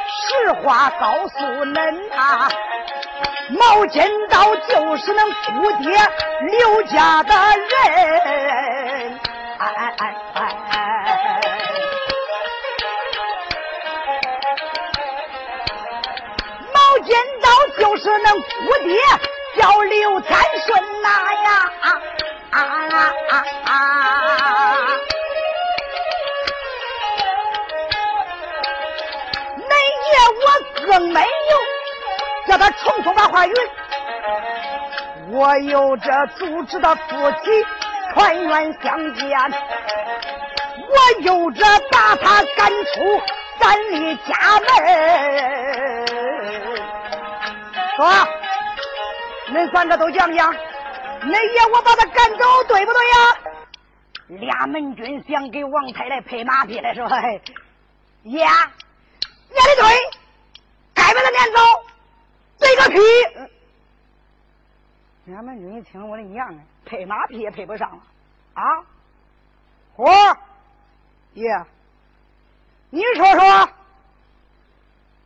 [0.09, 1.37] 实话告诉
[1.67, 2.49] 恁啊！
[3.51, 5.91] 毛金刀就是恁姑爹
[6.47, 9.21] 刘家的人，
[9.59, 10.75] 哎哎哎哎！
[16.73, 17.13] 毛金
[17.43, 18.43] 刀就是恁姑
[18.85, 18.91] 爹
[19.59, 21.09] 叫刘天顺呐
[21.45, 21.49] 呀！
[21.83, 21.87] 啊
[22.51, 22.57] 啊
[23.31, 23.33] 啊
[23.67, 24.30] 啊！
[30.91, 31.27] 更没有。
[32.49, 33.53] 叫他重复把话语。
[35.31, 37.65] 我有着组织的夫妻
[38.13, 39.39] 团圆相见，
[40.89, 43.23] 我有着把他赶出
[43.61, 44.67] 咱的家门。
[47.97, 48.11] 说，
[49.53, 53.15] 恁三个都讲讲，恁爷我把他赶走，对不对呀？
[54.41, 57.09] 俩门军想给王太太拍马屁来说，
[58.25, 58.51] 爷，爷的
[59.79, 59.85] 对，
[65.27, 65.35] 你！
[65.35, 68.03] 俺们军一听我的娘啊，配马屁也配不上了
[68.55, 68.63] 啊！
[69.95, 70.05] 虎
[71.35, 71.47] 爷，
[72.91, 73.69] 你说说，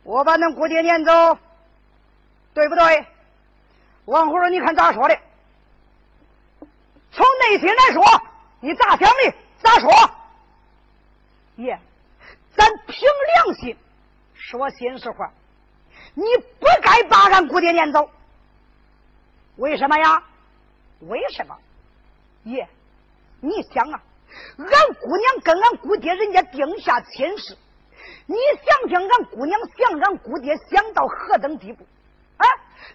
[0.03, 1.39] 我把恁姑爹撵走，
[2.53, 3.07] 对不对？
[4.05, 5.17] 王虎说：“你看咋说的？
[7.11, 8.03] 从内心来说，
[8.59, 9.33] 你咋想的？
[9.63, 9.89] 咋说？
[11.55, 11.79] 爷，
[12.55, 13.75] 咱凭良心
[14.35, 15.31] 说心实话。”
[16.15, 16.23] 你
[16.59, 18.09] 不该把俺姑爹撵走，
[19.57, 20.23] 为什么呀？
[21.01, 21.55] 为什么？
[22.43, 22.67] 爷，
[23.41, 24.01] 你想啊，
[24.57, 27.57] 俺姑娘跟俺姑爹人家定下亲事，
[28.25, 31.85] 你想想俺姑娘想俺姑爹想到何等地步
[32.37, 32.47] 啊？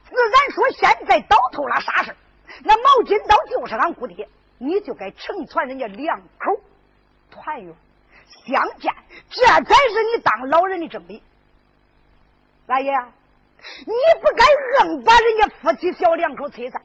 [0.08, 2.16] 自然说现在到头了啥事
[2.62, 6.60] 那毛巾刀就是俺姑爹，你就该成全人家两口
[7.30, 7.74] 团圆
[8.46, 8.92] 相见，
[9.28, 11.22] 这才是你当老人的正理。
[12.70, 12.92] 大爷，
[13.80, 13.92] 你
[14.22, 16.80] 不该硬把人家夫妻小两口拆散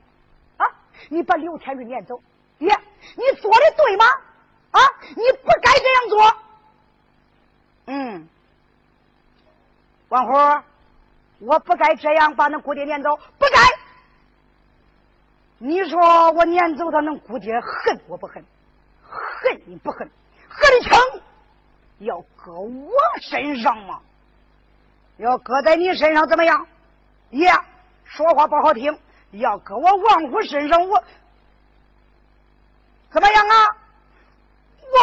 [0.57, 0.65] 啊！
[1.09, 2.19] 你把刘天瑞撵走，
[2.57, 2.75] 爷，
[3.15, 4.05] 你做的对吗？
[4.71, 6.37] 啊，你不该这样做。
[7.85, 8.27] 嗯，
[10.09, 10.63] 王虎，
[11.37, 13.61] 我不该这样把恁姑爹撵走，不该。
[15.59, 18.43] 你说我撵走他，恁姑爹恨我不恨？
[19.03, 20.09] 恨你不恨？
[20.49, 21.21] 恨的轻，
[21.99, 24.01] 要搁我身上吗？
[25.17, 26.67] 要搁在你身上怎么样？
[27.31, 27.51] 爷
[28.03, 28.97] 说话不好听，
[29.31, 31.03] 要搁我王虎身上，我
[33.11, 33.77] 怎么样啊？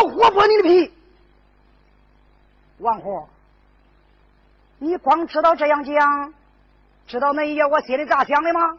[0.03, 0.93] 我活剥你的皮！
[2.79, 3.29] 王虎，
[4.79, 6.35] 你光知道这样讲，
[7.07, 8.79] 知道那一夜我心里咋想的吗？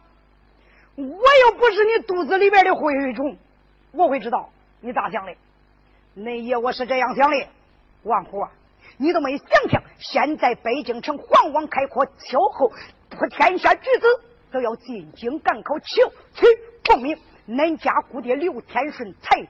[0.96, 3.36] 我又不是你肚子里边的蛔虫，
[3.92, 5.34] 我会知道你咋想的。
[6.14, 7.48] 那一夜我是这样想的，
[8.04, 8.46] 王虎。
[8.96, 12.70] 你都没想想，现在北京城皇王开阔，秋后
[13.10, 14.06] 普天下举子
[14.50, 16.46] 都要进京赶考求取
[16.86, 17.18] 功名。
[17.46, 19.46] 恁家姑爹刘天顺才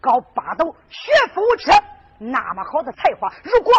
[0.00, 1.72] 高八斗，学富五车，
[2.18, 3.72] 那么好的才华，如果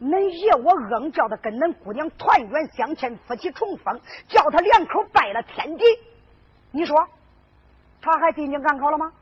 [0.00, 5.84] 恁爷我硬叫他跟恁姑娘团圆相见，夫妻重逢，叫他两口拜了天地，
[6.70, 7.06] 你说
[8.00, 9.12] 他还进京赶考了吗？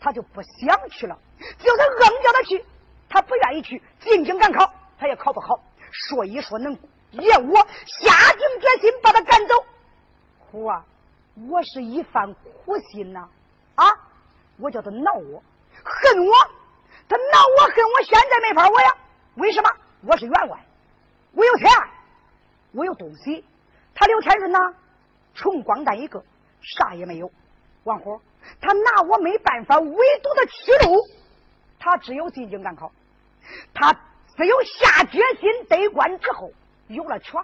[0.00, 2.64] 他就不想去了，就是硬叫他去。
[3.08, 4.68] 他不愿意去进京赶考，
[4.98, 5.60] 他也考不好。
[6.08, 6.72] 所以说，能
[7.12, 9.54] 爷我下定决心把他赶走。
[10.38, 10.84] 虎啊，
[11.48, 13.28] 我是一番苦心呐！
[13.76, 13.86] 啊，
[14.58, 15.42] 我叫他恼我，
[15.84, 16.32] 恨我，
[17.08, 18.96] 他恼我恨我，现在没法我呀。
[19.36, 19.70] 为什么？
[20.02, 20.58] 我是员外，
[21.32, 21.68] 我有钱，
[22.72, 23.44] 我有东西。
[23.94, 24.74] 他刘天顺呐，
[25.34, 26.22] 穷光蛋一个，
[26.60, 27.30] 啥也没有。
[27.84, 28.20] 王虎，
[28.60, 31.00] 他拿我没办法，唯独的屈辱。
[31.78, 32.90] 他只有进京赶考，
[33.72, 33.94] 他
[34.36, 36.52] 只有下决心得官之后
[36.88, 37.40] 有了权，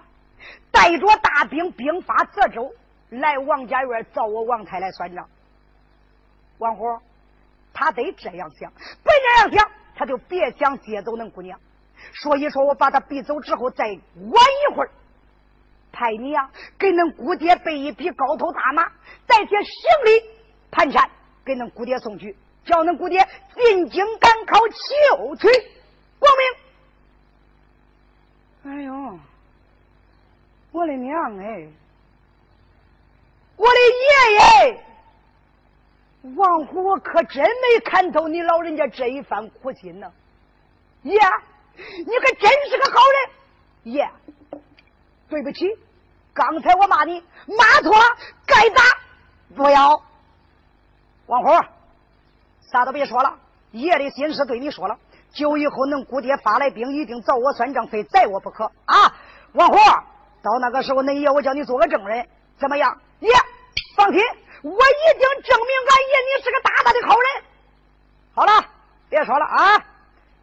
[0.70, 2.74] 带着大兵兵发泽州，
[3.08, 5.26] 来王家院找我王太来算账。
[6.58, 7.00] 王虎，
[7.72, 11.58] 他得这样想，不这样想，他就别想接走恁姑娘。
[12.14, 14.90] 所以说我把他逼走之后，再晚一会儿，
[15.92, 18.84] 派你呀给恁姑爹备一匹高头大马，
[19.26, 20.22] 带些行李
[20.70, 21.08] 盘缠，
[21.44, 22.36] 给恁姑爹送去。
[22.64, 25.48] 叫恁姑爹进京赶考，求取
[26.18, 26.61] 功名。
[28.64, 29.18] 哎呦，
[30.70, 31.66] 我的娘哎！
[33.56, 34.84] 我的爷爷，
[36.36, 40.12] 王虎，我可真没看透你老人家这一番苦心呢。
[41.02, 41.12] 爷，
[41.74, 43.92] 你可真是个好人。
[43.92, 44.08] 爷，
[45.28, 45.66] 对不起，
[46.32, 48.82] 刚才我骂你，骂错了，该打。
[49.56, 50.02] 不要，
[51.26, 51.50] 王虎，
[52.70, 53.38] 啥都别说了。
[53.72, 54.98] 爷的心事对你说了，
[55.32, 59.14] 就以后恁姑爹发来兵，一定找我算账，非宰我不可啊！
[59.52, 62.28] 王虎，到那个时候，恁爷我叫你做个证人，
[62.58, 63.00] 怎么样？
[63.20, 63.30] 爷，
[63.96, 64.20] 放心，
[64.62, 67.44] 我一定证明俺爷你是个大大的好人。
[68.34, 68.64] 好了，
[69.08, 69.84] 别说了啊！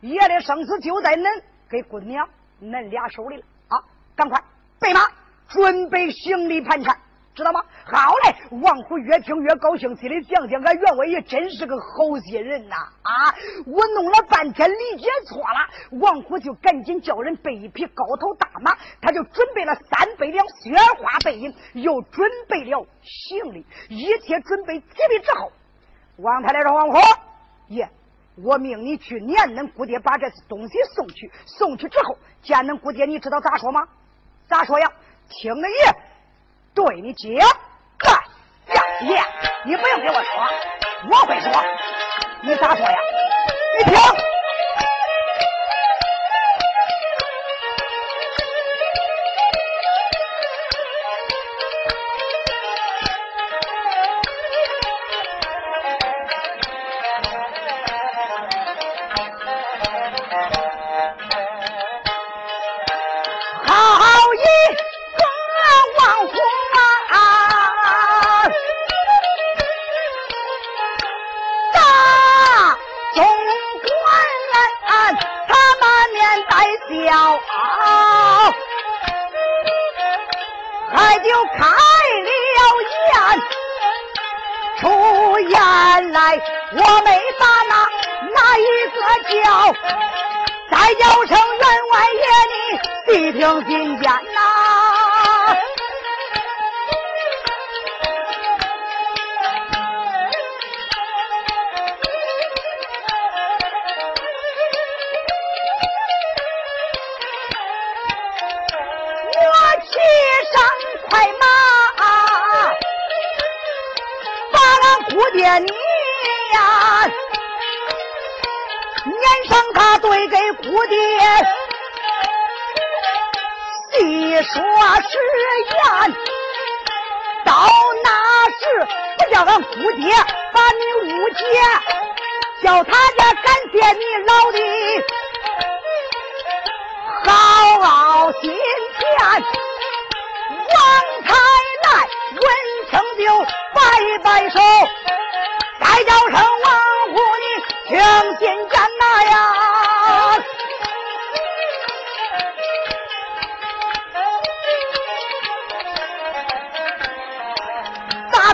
[0.01, 2.27] 爷的生死就在恁跟姑娘
[2.61, 3.83] 恁俩手里了啊！
[4.15, 4.41] 赶快
[4.79, 5.01] 备马，
[5.49, 6.97] 准备行李盘缠。
[7.39, 7.63] 知道吗？
[7.85, 8.35] 好嘞！
[8.61, 12.75] 王虎越听越高兴，心里想想，俺员外爷真是个好心人呐！
[13.01, 13.33] 啊，
[13.65, 15.99] 我弄了半天理解错了。
[16.01, 25.51] 王虎就赶紧叫人备一匹高头大马，他就准备了三百两雪花背银，又准备了行李，一切准备齐备之后，
[26.17, 26.97] 王太太说：“王虎
[27.67, 27.89] 爷，
[28.43, 31.31] 我命你去撵恁姑爹，把这东西送去。
[31.45, 33.87] 送去之后见恁姑爹，你知道咋说吗？
[34.49, 34.91] 咋说呀？
[35.29, 35.95] 听恁爷。”
[36.79, 37.43] 对你讲，呀
[39.01, 39.21] 爷，
[39.65, 40.47] 你不用给我说，
[41.11, 41.51] 我会说。
[42.41, 42.97] 你咋说呀？
[43.77, 44.28] 你听。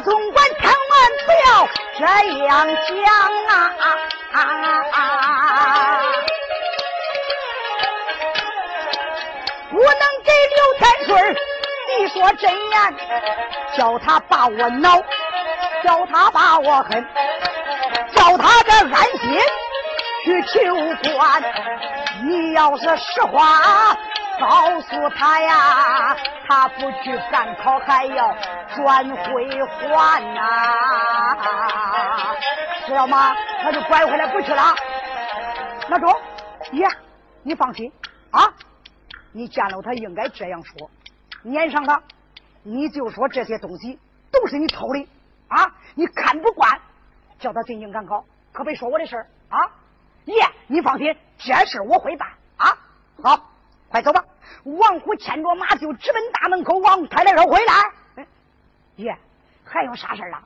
[0.05, 0.71] 总管千万
[1.25, 2.05] 不要这
[2.45, 2.85] 样讲
[3.49, 3.51] 啊，
[9.71, 11.09] 不能给刘天顺
[11.97, 12.75] 你说真言，
[13.75, 15.01] 叫他把我恼，
[15.83, 17.03] 叫他把我恨，
[18.13, 19.41] 叫他这安心
[20.23, 20.53] 去求
[21.15, 21.41] 官。
[22.23, 23.97] 你要是实话。
[24.37, 26.13] 告诉他呀，
[26.45, 28.35] 他不去赶考还要
[28.75, 30.41] 转回还呐，
[32.85, 33.33] 知道吗？
[33.63, 34.75] 他就拐回来不去了。
[35.89, 36.13] 那中
[36.71, 36.87] 爷，
[37.43, 37.91] 你放心
[38.31, 38.53] 啊，
[39.31, 40.89] 你见了他应该这样说，
[41.43, 42.01] 撵上他，
[42.63, 43.97] 你就说这些东西
[44.31, 45.07] 都是你偷的
[45.47, 46.79] 啊，你看不惯，
[47.39, 49.71] 叫他进京赶考，可别说我的事儿啊。
[50.25, 50.35] 爷，
[50.67, 52.77] 你放心，这事我会办啊。
[53.23, 53.39] 好。
[53.87, 54.21] 快走吧！
[54.65, 56.77] 王虎牵着马就直奔大门口。
[56.79, 57.73] 王太太说：“回来，
[58.95, 59.17] 爷，
[59.63, 60.43] 还有啥事儿了？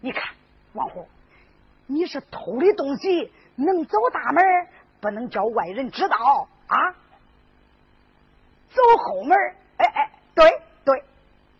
[0.00, 0.34] 你看，
[0.72, 1.08] 王虎，
[1.86, 4.44] 你是偷的东西，能走大门，
[5.00, 6.94] 不能叫外人知道啊。
[8.72, 9.36] 走后门，
[9.78, 11.04] 哎哎，对对，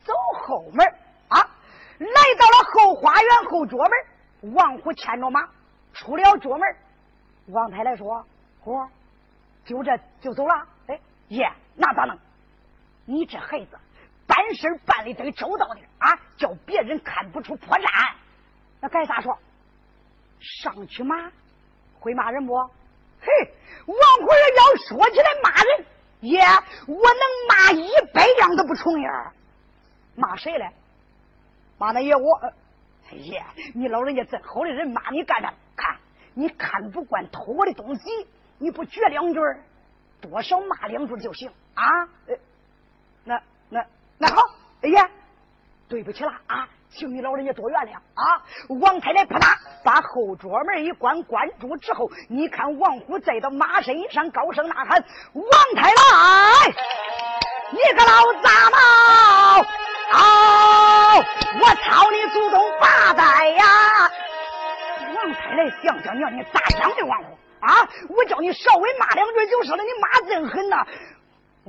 [0.05, 0.12] 走
[0.43, 0.87] 后门
[1.29, 1.39] 啊！
[1.99, 2.07] 来
[2.39, 3.79] 到了后花园后桌
[4.41, 5.49] 门，王虎牵着马
[5.93, 6.77] 出了角门。
[7.47, 8.25] 王太太说
[8.62, 8.81] ：‘虎，
[9.64, 12.16] 就这就走了。’哎爷，那咋弄？
[13.05, 13.79] 你这孩子
[14.31, 18.14] 办事办的得周到点啊，叫别人看不出破绽。
[18.81, 19.37] 那该咋说？
[20.39, 21.33] 上去骂，
[21.99, 22.55] 会骂人不？
[22.55, 23.26] 嘿，
[23.87, 25.87] 王虎人要说起来骂人，
[26.20, 26.41] 爷，
[26.87, 29.33] 我能骂一百样都不重样。
[30.14, 30.70] 骂谁嘞？
[31.76, 32.53] 骂那爷我。
[33.11, 35.53] 爷，你老人家这好的人骂你干啥？
[35.74, 35.99] 看，
[36.35, 38.28] 你看不惯偷我的东西，
[38.59, 39.41] 你不撅两句
[40.20, 41.85] 多少骂两句就行啊？
[43.24, 43.85] 那那
[44.23, 44.43] 那好，
[44.83, 45.09] 哎呀，
[45.89, 48.43] 对不起了啊，请你老人家多原谅啊。
[48.68, 55.03] 王太太啪嗒把后桌门一关，关住之后，你看王虎再到马身上高声呐喊
[55.33, 55.45] ：“王
[55.75, 56.68] 太太，
[57.71, 59.62] 你个老杂毛！
[60.12, 61.16] 啊！
[61.16, 63.64] 我操你祖宗八代呀！”
[65.16, 67.39] 王太太想想娘，你咋想的王虎？
[67.61, 67.89] 啊！
[68.11, 70.87] 我叫你稍微骂两句就是了，你骂真狠呐！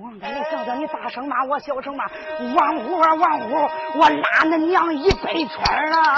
[0.01, 2.05] 王太太想想你大声骂我，小声骂
[2.55, 6.15] 王虎啊王虎，我拉恁娘一百圈了！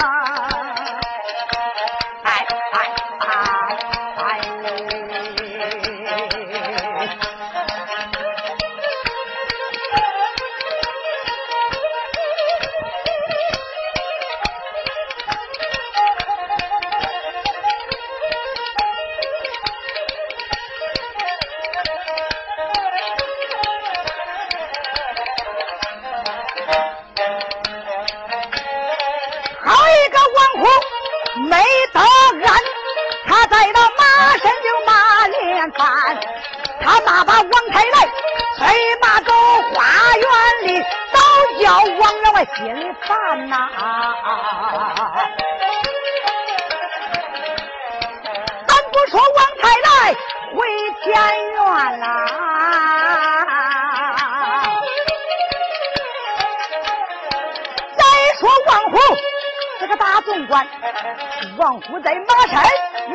[61.56, 62.64] 王虎在马山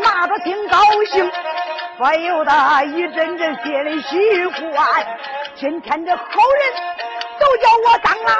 [0.01, 0.77] 骂的挺高
[1.11, 1.31] 兴，
[1.97, 5.05] 不由得一阵阵心里喜欢。
[5.55, 6.73] 今天这好人
[7.39, 8.35] 都叫我当啊！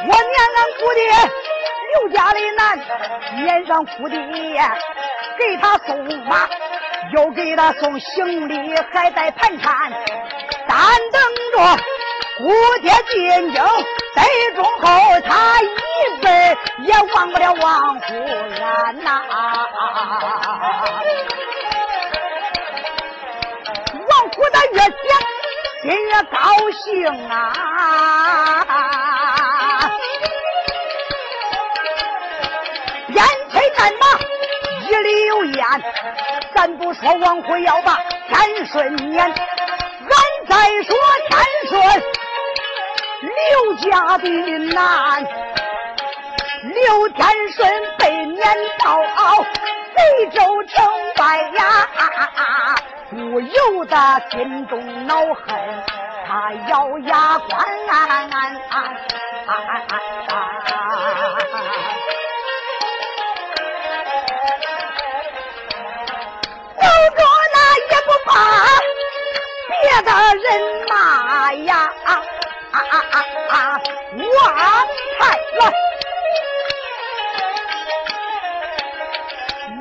[0.00, 0.16] 我念
[0.56, 1.02] 俺姑爹
[1.92, 2.78] 刘家的男，
[3.36, 4.16] 撵上姑爹
[5.38, 6.48] 给他送马，
[7.12, 9.90] 又给他送行李，还带盘缠，
[10.66, 10.78] 单
[11.12, 11.20] 等
[11.52, 11.58] 着
[12.38, 12.52] 姑
[12.82, 13.62] 爹进京。
[14.14, 14.22] 最
[14.54, 14.86] 终后，
[15.26, 15.64] 他一
[16.22, 16.26] 辈
[16.84, 18.14] 也忘不了王虎
[18.62, 18.64] 安
[19.04, 19.22] 呐。
[23.92, 24.90] 王虎他越想
[25.82, 26.36] 心越高
[26.72, 26.84] 兴
[27.28, 27.34] 啊！
[33.08, 33.16] 边
[33.50, 34.04] 催战马
[34.88, 35.64] 一里有烟，
[36.56, 37.98] 咱不说王虎要把
[38.28, 39.34] 天顺撵，俺
[40.48, 40.96] 再说
[41.28, 41.38] 天
[41.68, 42.02] 顺。
[43.20, 44.26] 刘家的
[44.72, 45.22] 难，
[46.62, 48.98] 刘天顺被撵到
[49.94, 50.82] 随州城
[51.18, 51.86] 外呀，
[53.10, 55.54] 不由得心中恼恨，
[56.26, 57.66] 他咬牙关。
[60.26, 60.34] 走
[68.26, 68.32] 把
[69.68, 70.46] 别的人
[70.88, 71.70] 骂呀。
[72.04, 72.10] 啊
[72.72, 73.16] 啊啊
[73.50, 73.54] 啊！
[74.18, 74.20] 王
[75.18, 75.20] 太
[75.58, 75.60] 来，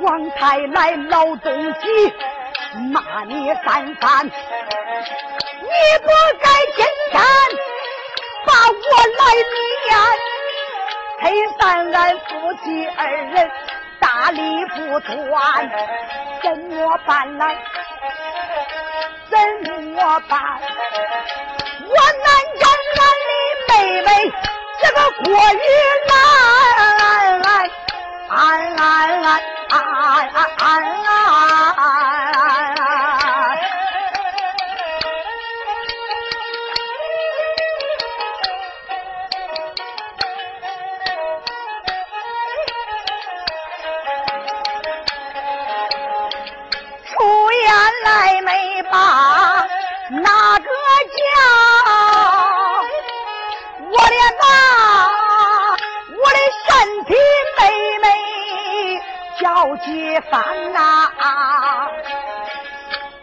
[0.01, 0.79] 王太来，
[1.09, 1.83] 老东西，
[2.93, 4.31] 骂你三番，你
[6.03, 6.07] 不
[6.39, 7.13] 该今天
[8.45, 9.21] 把我来
[9.85, 9.89] 撵，
[11.21, 11.23] 黑
[11.59, 12.25] 三俺夫
[12.63, 12.65] 妻
[12.97, 13.51] 二人
[13.99, 15.09] 大理不断，
[16.41, 17.57] 怎么办来？
[19.29, 19.35] 怎
[19.93, 20.39] 么办？
[21.81, 22.27] 我难
[22.59, 22.65] 家。
[23.67, 24.09] 妹妹，
[24.81, 25.65] 这个过于
[26.07, 26.13] 难，
[28.29, 28.33] 安
[28.77, 28.79] 安
[29.23, 29.27] 安
[29.69, 29.73] 安
[30.57, 30.63] 安
[31.75, 32.44] 安。
[48.95, 49.67] 啊
[50.09, 50.69] 哪个
[51.15, 51.27] 叫？
[53.91, 54.43] 我的妈！
[56.21, 56.69] 我的身
[57.05, 57.09] 体
[57.57, 57.59] 妹
[58.01, 58.05] 妹
[59.39, 59.43] 叫
[59.77, 59.85] 几
[60.31, 60.33] 番
[60.71, 60.77] 呐！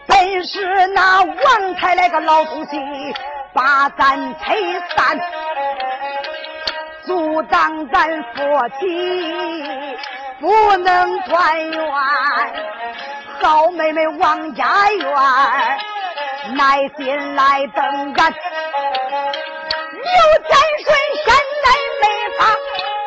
[0.07, 2.77] 本是那王太那个老东西
[3.53, 4.55] 把咱拆
[4.95, 5.19] 散，
[7.05, 8.33] 阻挡咱夫
[8.79, 9.97] 妻
[10.39, 11.81] 不能团圆。
[13.43, 15.05] 老妹妹王家院，
[16.55, 18.31] 耐心来等俺。
[19.91, 20.07] 刘
[20.47, 20.87] 天顺
[21.25, 21.27] 现
[21.61, 21.65] 在
[21.99, 22.03] 没
[22.39, 22.41] 法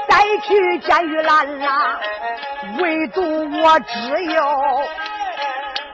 [0.06, 0.12] 再
[0.42, 0.46] 去
[0.80, 1.98] 见玉兰啦，
[2.78, 3.22] 唯独
[3.62, 4.84] 我只有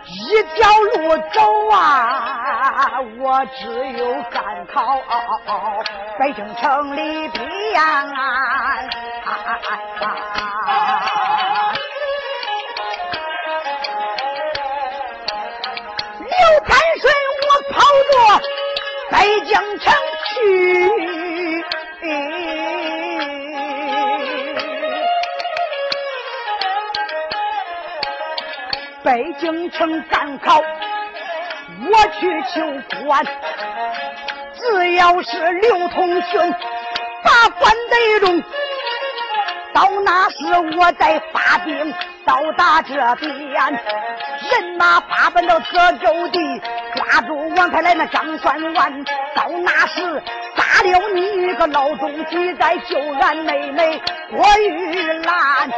[0.09, 1.39] 一条路走
[1.71, 3.63] 啊，我只
[3.93, 4.99] 有赶考
[6.19, 8.81] 北京城里边啊。
[11.47, 11.52] 刘
[16.65, 17.13] 天顺
[17.49, 18.13] 我跑着
[19.11, 19.93] 北京城
[20.29, 20.33] 去，
[29.03, 32.21] 北京城赶考，我去
[32.55, 32.61] 求
[33.05, 33.27] 官。
[34.55, 36.55] 只要是刘同勋
[37.25, 38.41] 把官得中，
[39.75, 40.37] 到那时
[40.79, 41.93] 我再发兵
[42.25, 43.83] 到达这边，
[44.51, 46.61] 人马发奔到泽州地，
[46.95, 49.05] 抓住王太来那张算万。
[49.35, 50.23] 到那时
[50.57, 55.71] 杀了你个老东西，再救俺妹妹郭玉兰。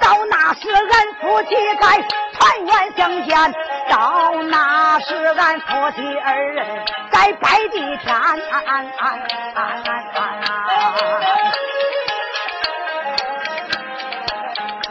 [0.00, 2.02] 到那时俺夫妻该
[2.32, 3.54] 团圆相见。
[3.88, 6.66] 到那时，俺夫妻二人
[7.10, 8.14] 在拜地天。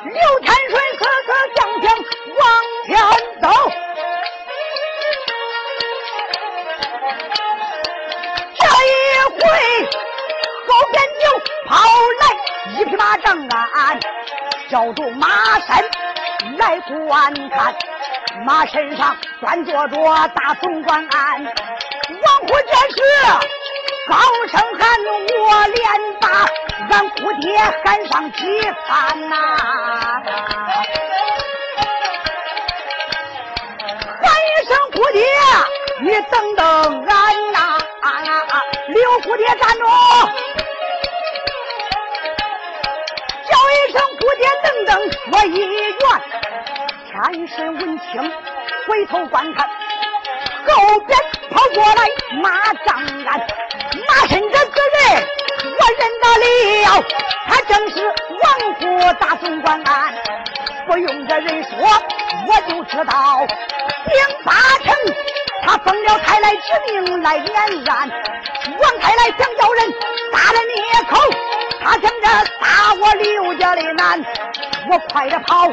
[0.04, 2.44] 刘天顺瑟瑟向向往
[2.86, 2.98] 前
[3.42, 3.50] 走，
[8.60, 8.92] 这一
[9.32, 9.40] 回
[10.68, 11.24] 后边就
[11.70, 11.72] 跑
[12.20, 12.22] 来
[12.78, 13.98] 一匹马，正鞍，
[14.70, 15.28] 叫住马
[15.62, 15.90] 身
[16.58, 17.74] 来观看。
[18.46, 22.98] 马身上端坐着大总管安，王虎这时
[24.10, 24.18] 高
[24.52, 25.00] 声喊
[25.40, 25.80] ：“我连
[26.20, 26.28] 把
[26.92, 29.36] 俺姑爹喊上几番呐！”
[34.94, 35.22] 蝴蝶，
[36.02, 37.60] 你等等俺呐！
[38.02, 39.86] 啊啊啊刘姑爹站住！
[43.50, 44.92] 叫一声姑爹，等等
[45.32, 45.98] 我一员。
[47.10, 48.32] 天神闻听，
[48.88, 49.68] 回头观看，
[50.68, 51.20] 后边
[51.50, 52.08] 跑过来
[52.42, 53.40] 马张安，
[54.08, 55.02] 马身这个人
[55.64, 56.26] 我认得
[56.86, 57.04] 了，
[57.48, 58.44] 他正是王
[58.76, 58.82] 府
[59.20, 60.14] 大总管安。
[60.86, 61.74] 不用这人说，
[62.48, 63.48] 我就知道，
[64.06, 64.52] 丁八
[64.84, 64.94] 成
[65.66, 67.56] 他奉了太来之命来延
[67.88, 68.10] 安，
[68.80, 69.94] 王太来想叫人
[70.32, 70.76] 杀了灭
[71.10, 71.12] 口，
[71.84, 72.28] 他想着
[72.60, 74.24] 杀我刘家的难，
[74.90, 75.70] 我快点跑。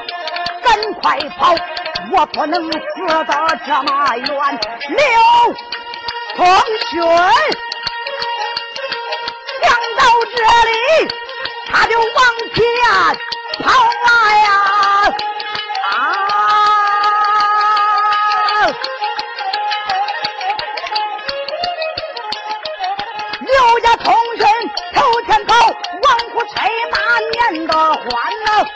[0.63, 1.55] 赶快跑！
[2.13, 2.79] 我不能死
[3.09, 3.25] 得
[3.67, 4.61] 这么远。
[4.89, 5.55] 刘
[6.37, 6.47] 同
[6.91, 7.03] 勋
[9.63, 10.03] 想到
[10.37, 10.39] 这
[10.71, 10.73] 里，
[11.73, 12.07] 他就往
[12.55, 12.59] 前
[13.65, 14.49] 跑啊呀！
[14.51, 15.30] 啊！
[23.81, 24.47] 家同军
[24.95, 26.99] 头前跑，王虎催马
[27.33, 28.05] 撵得欢
[28.45, 28.67] 呐。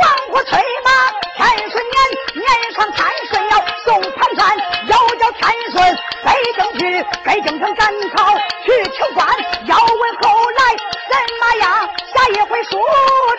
[0.00, 0.88] 王虎催马
[1.36, 1.94] 天孙年，
[2.34, 4.56] 年上天孙要送盘缠，
[4.88, 5.40] 要叫天
[5.70, 8.16] 孙北京去，北京城赶考
[8.64, 8.66] 去
[8.98, 9.26] 求官，
[9.66, 10.60] 要问后来
[11.08, 12.70] 怎么样，下一回书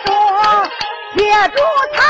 [0.04, 0.12] 中
[1.14, 1.58] 别住
[1.92, 2.04] 谈。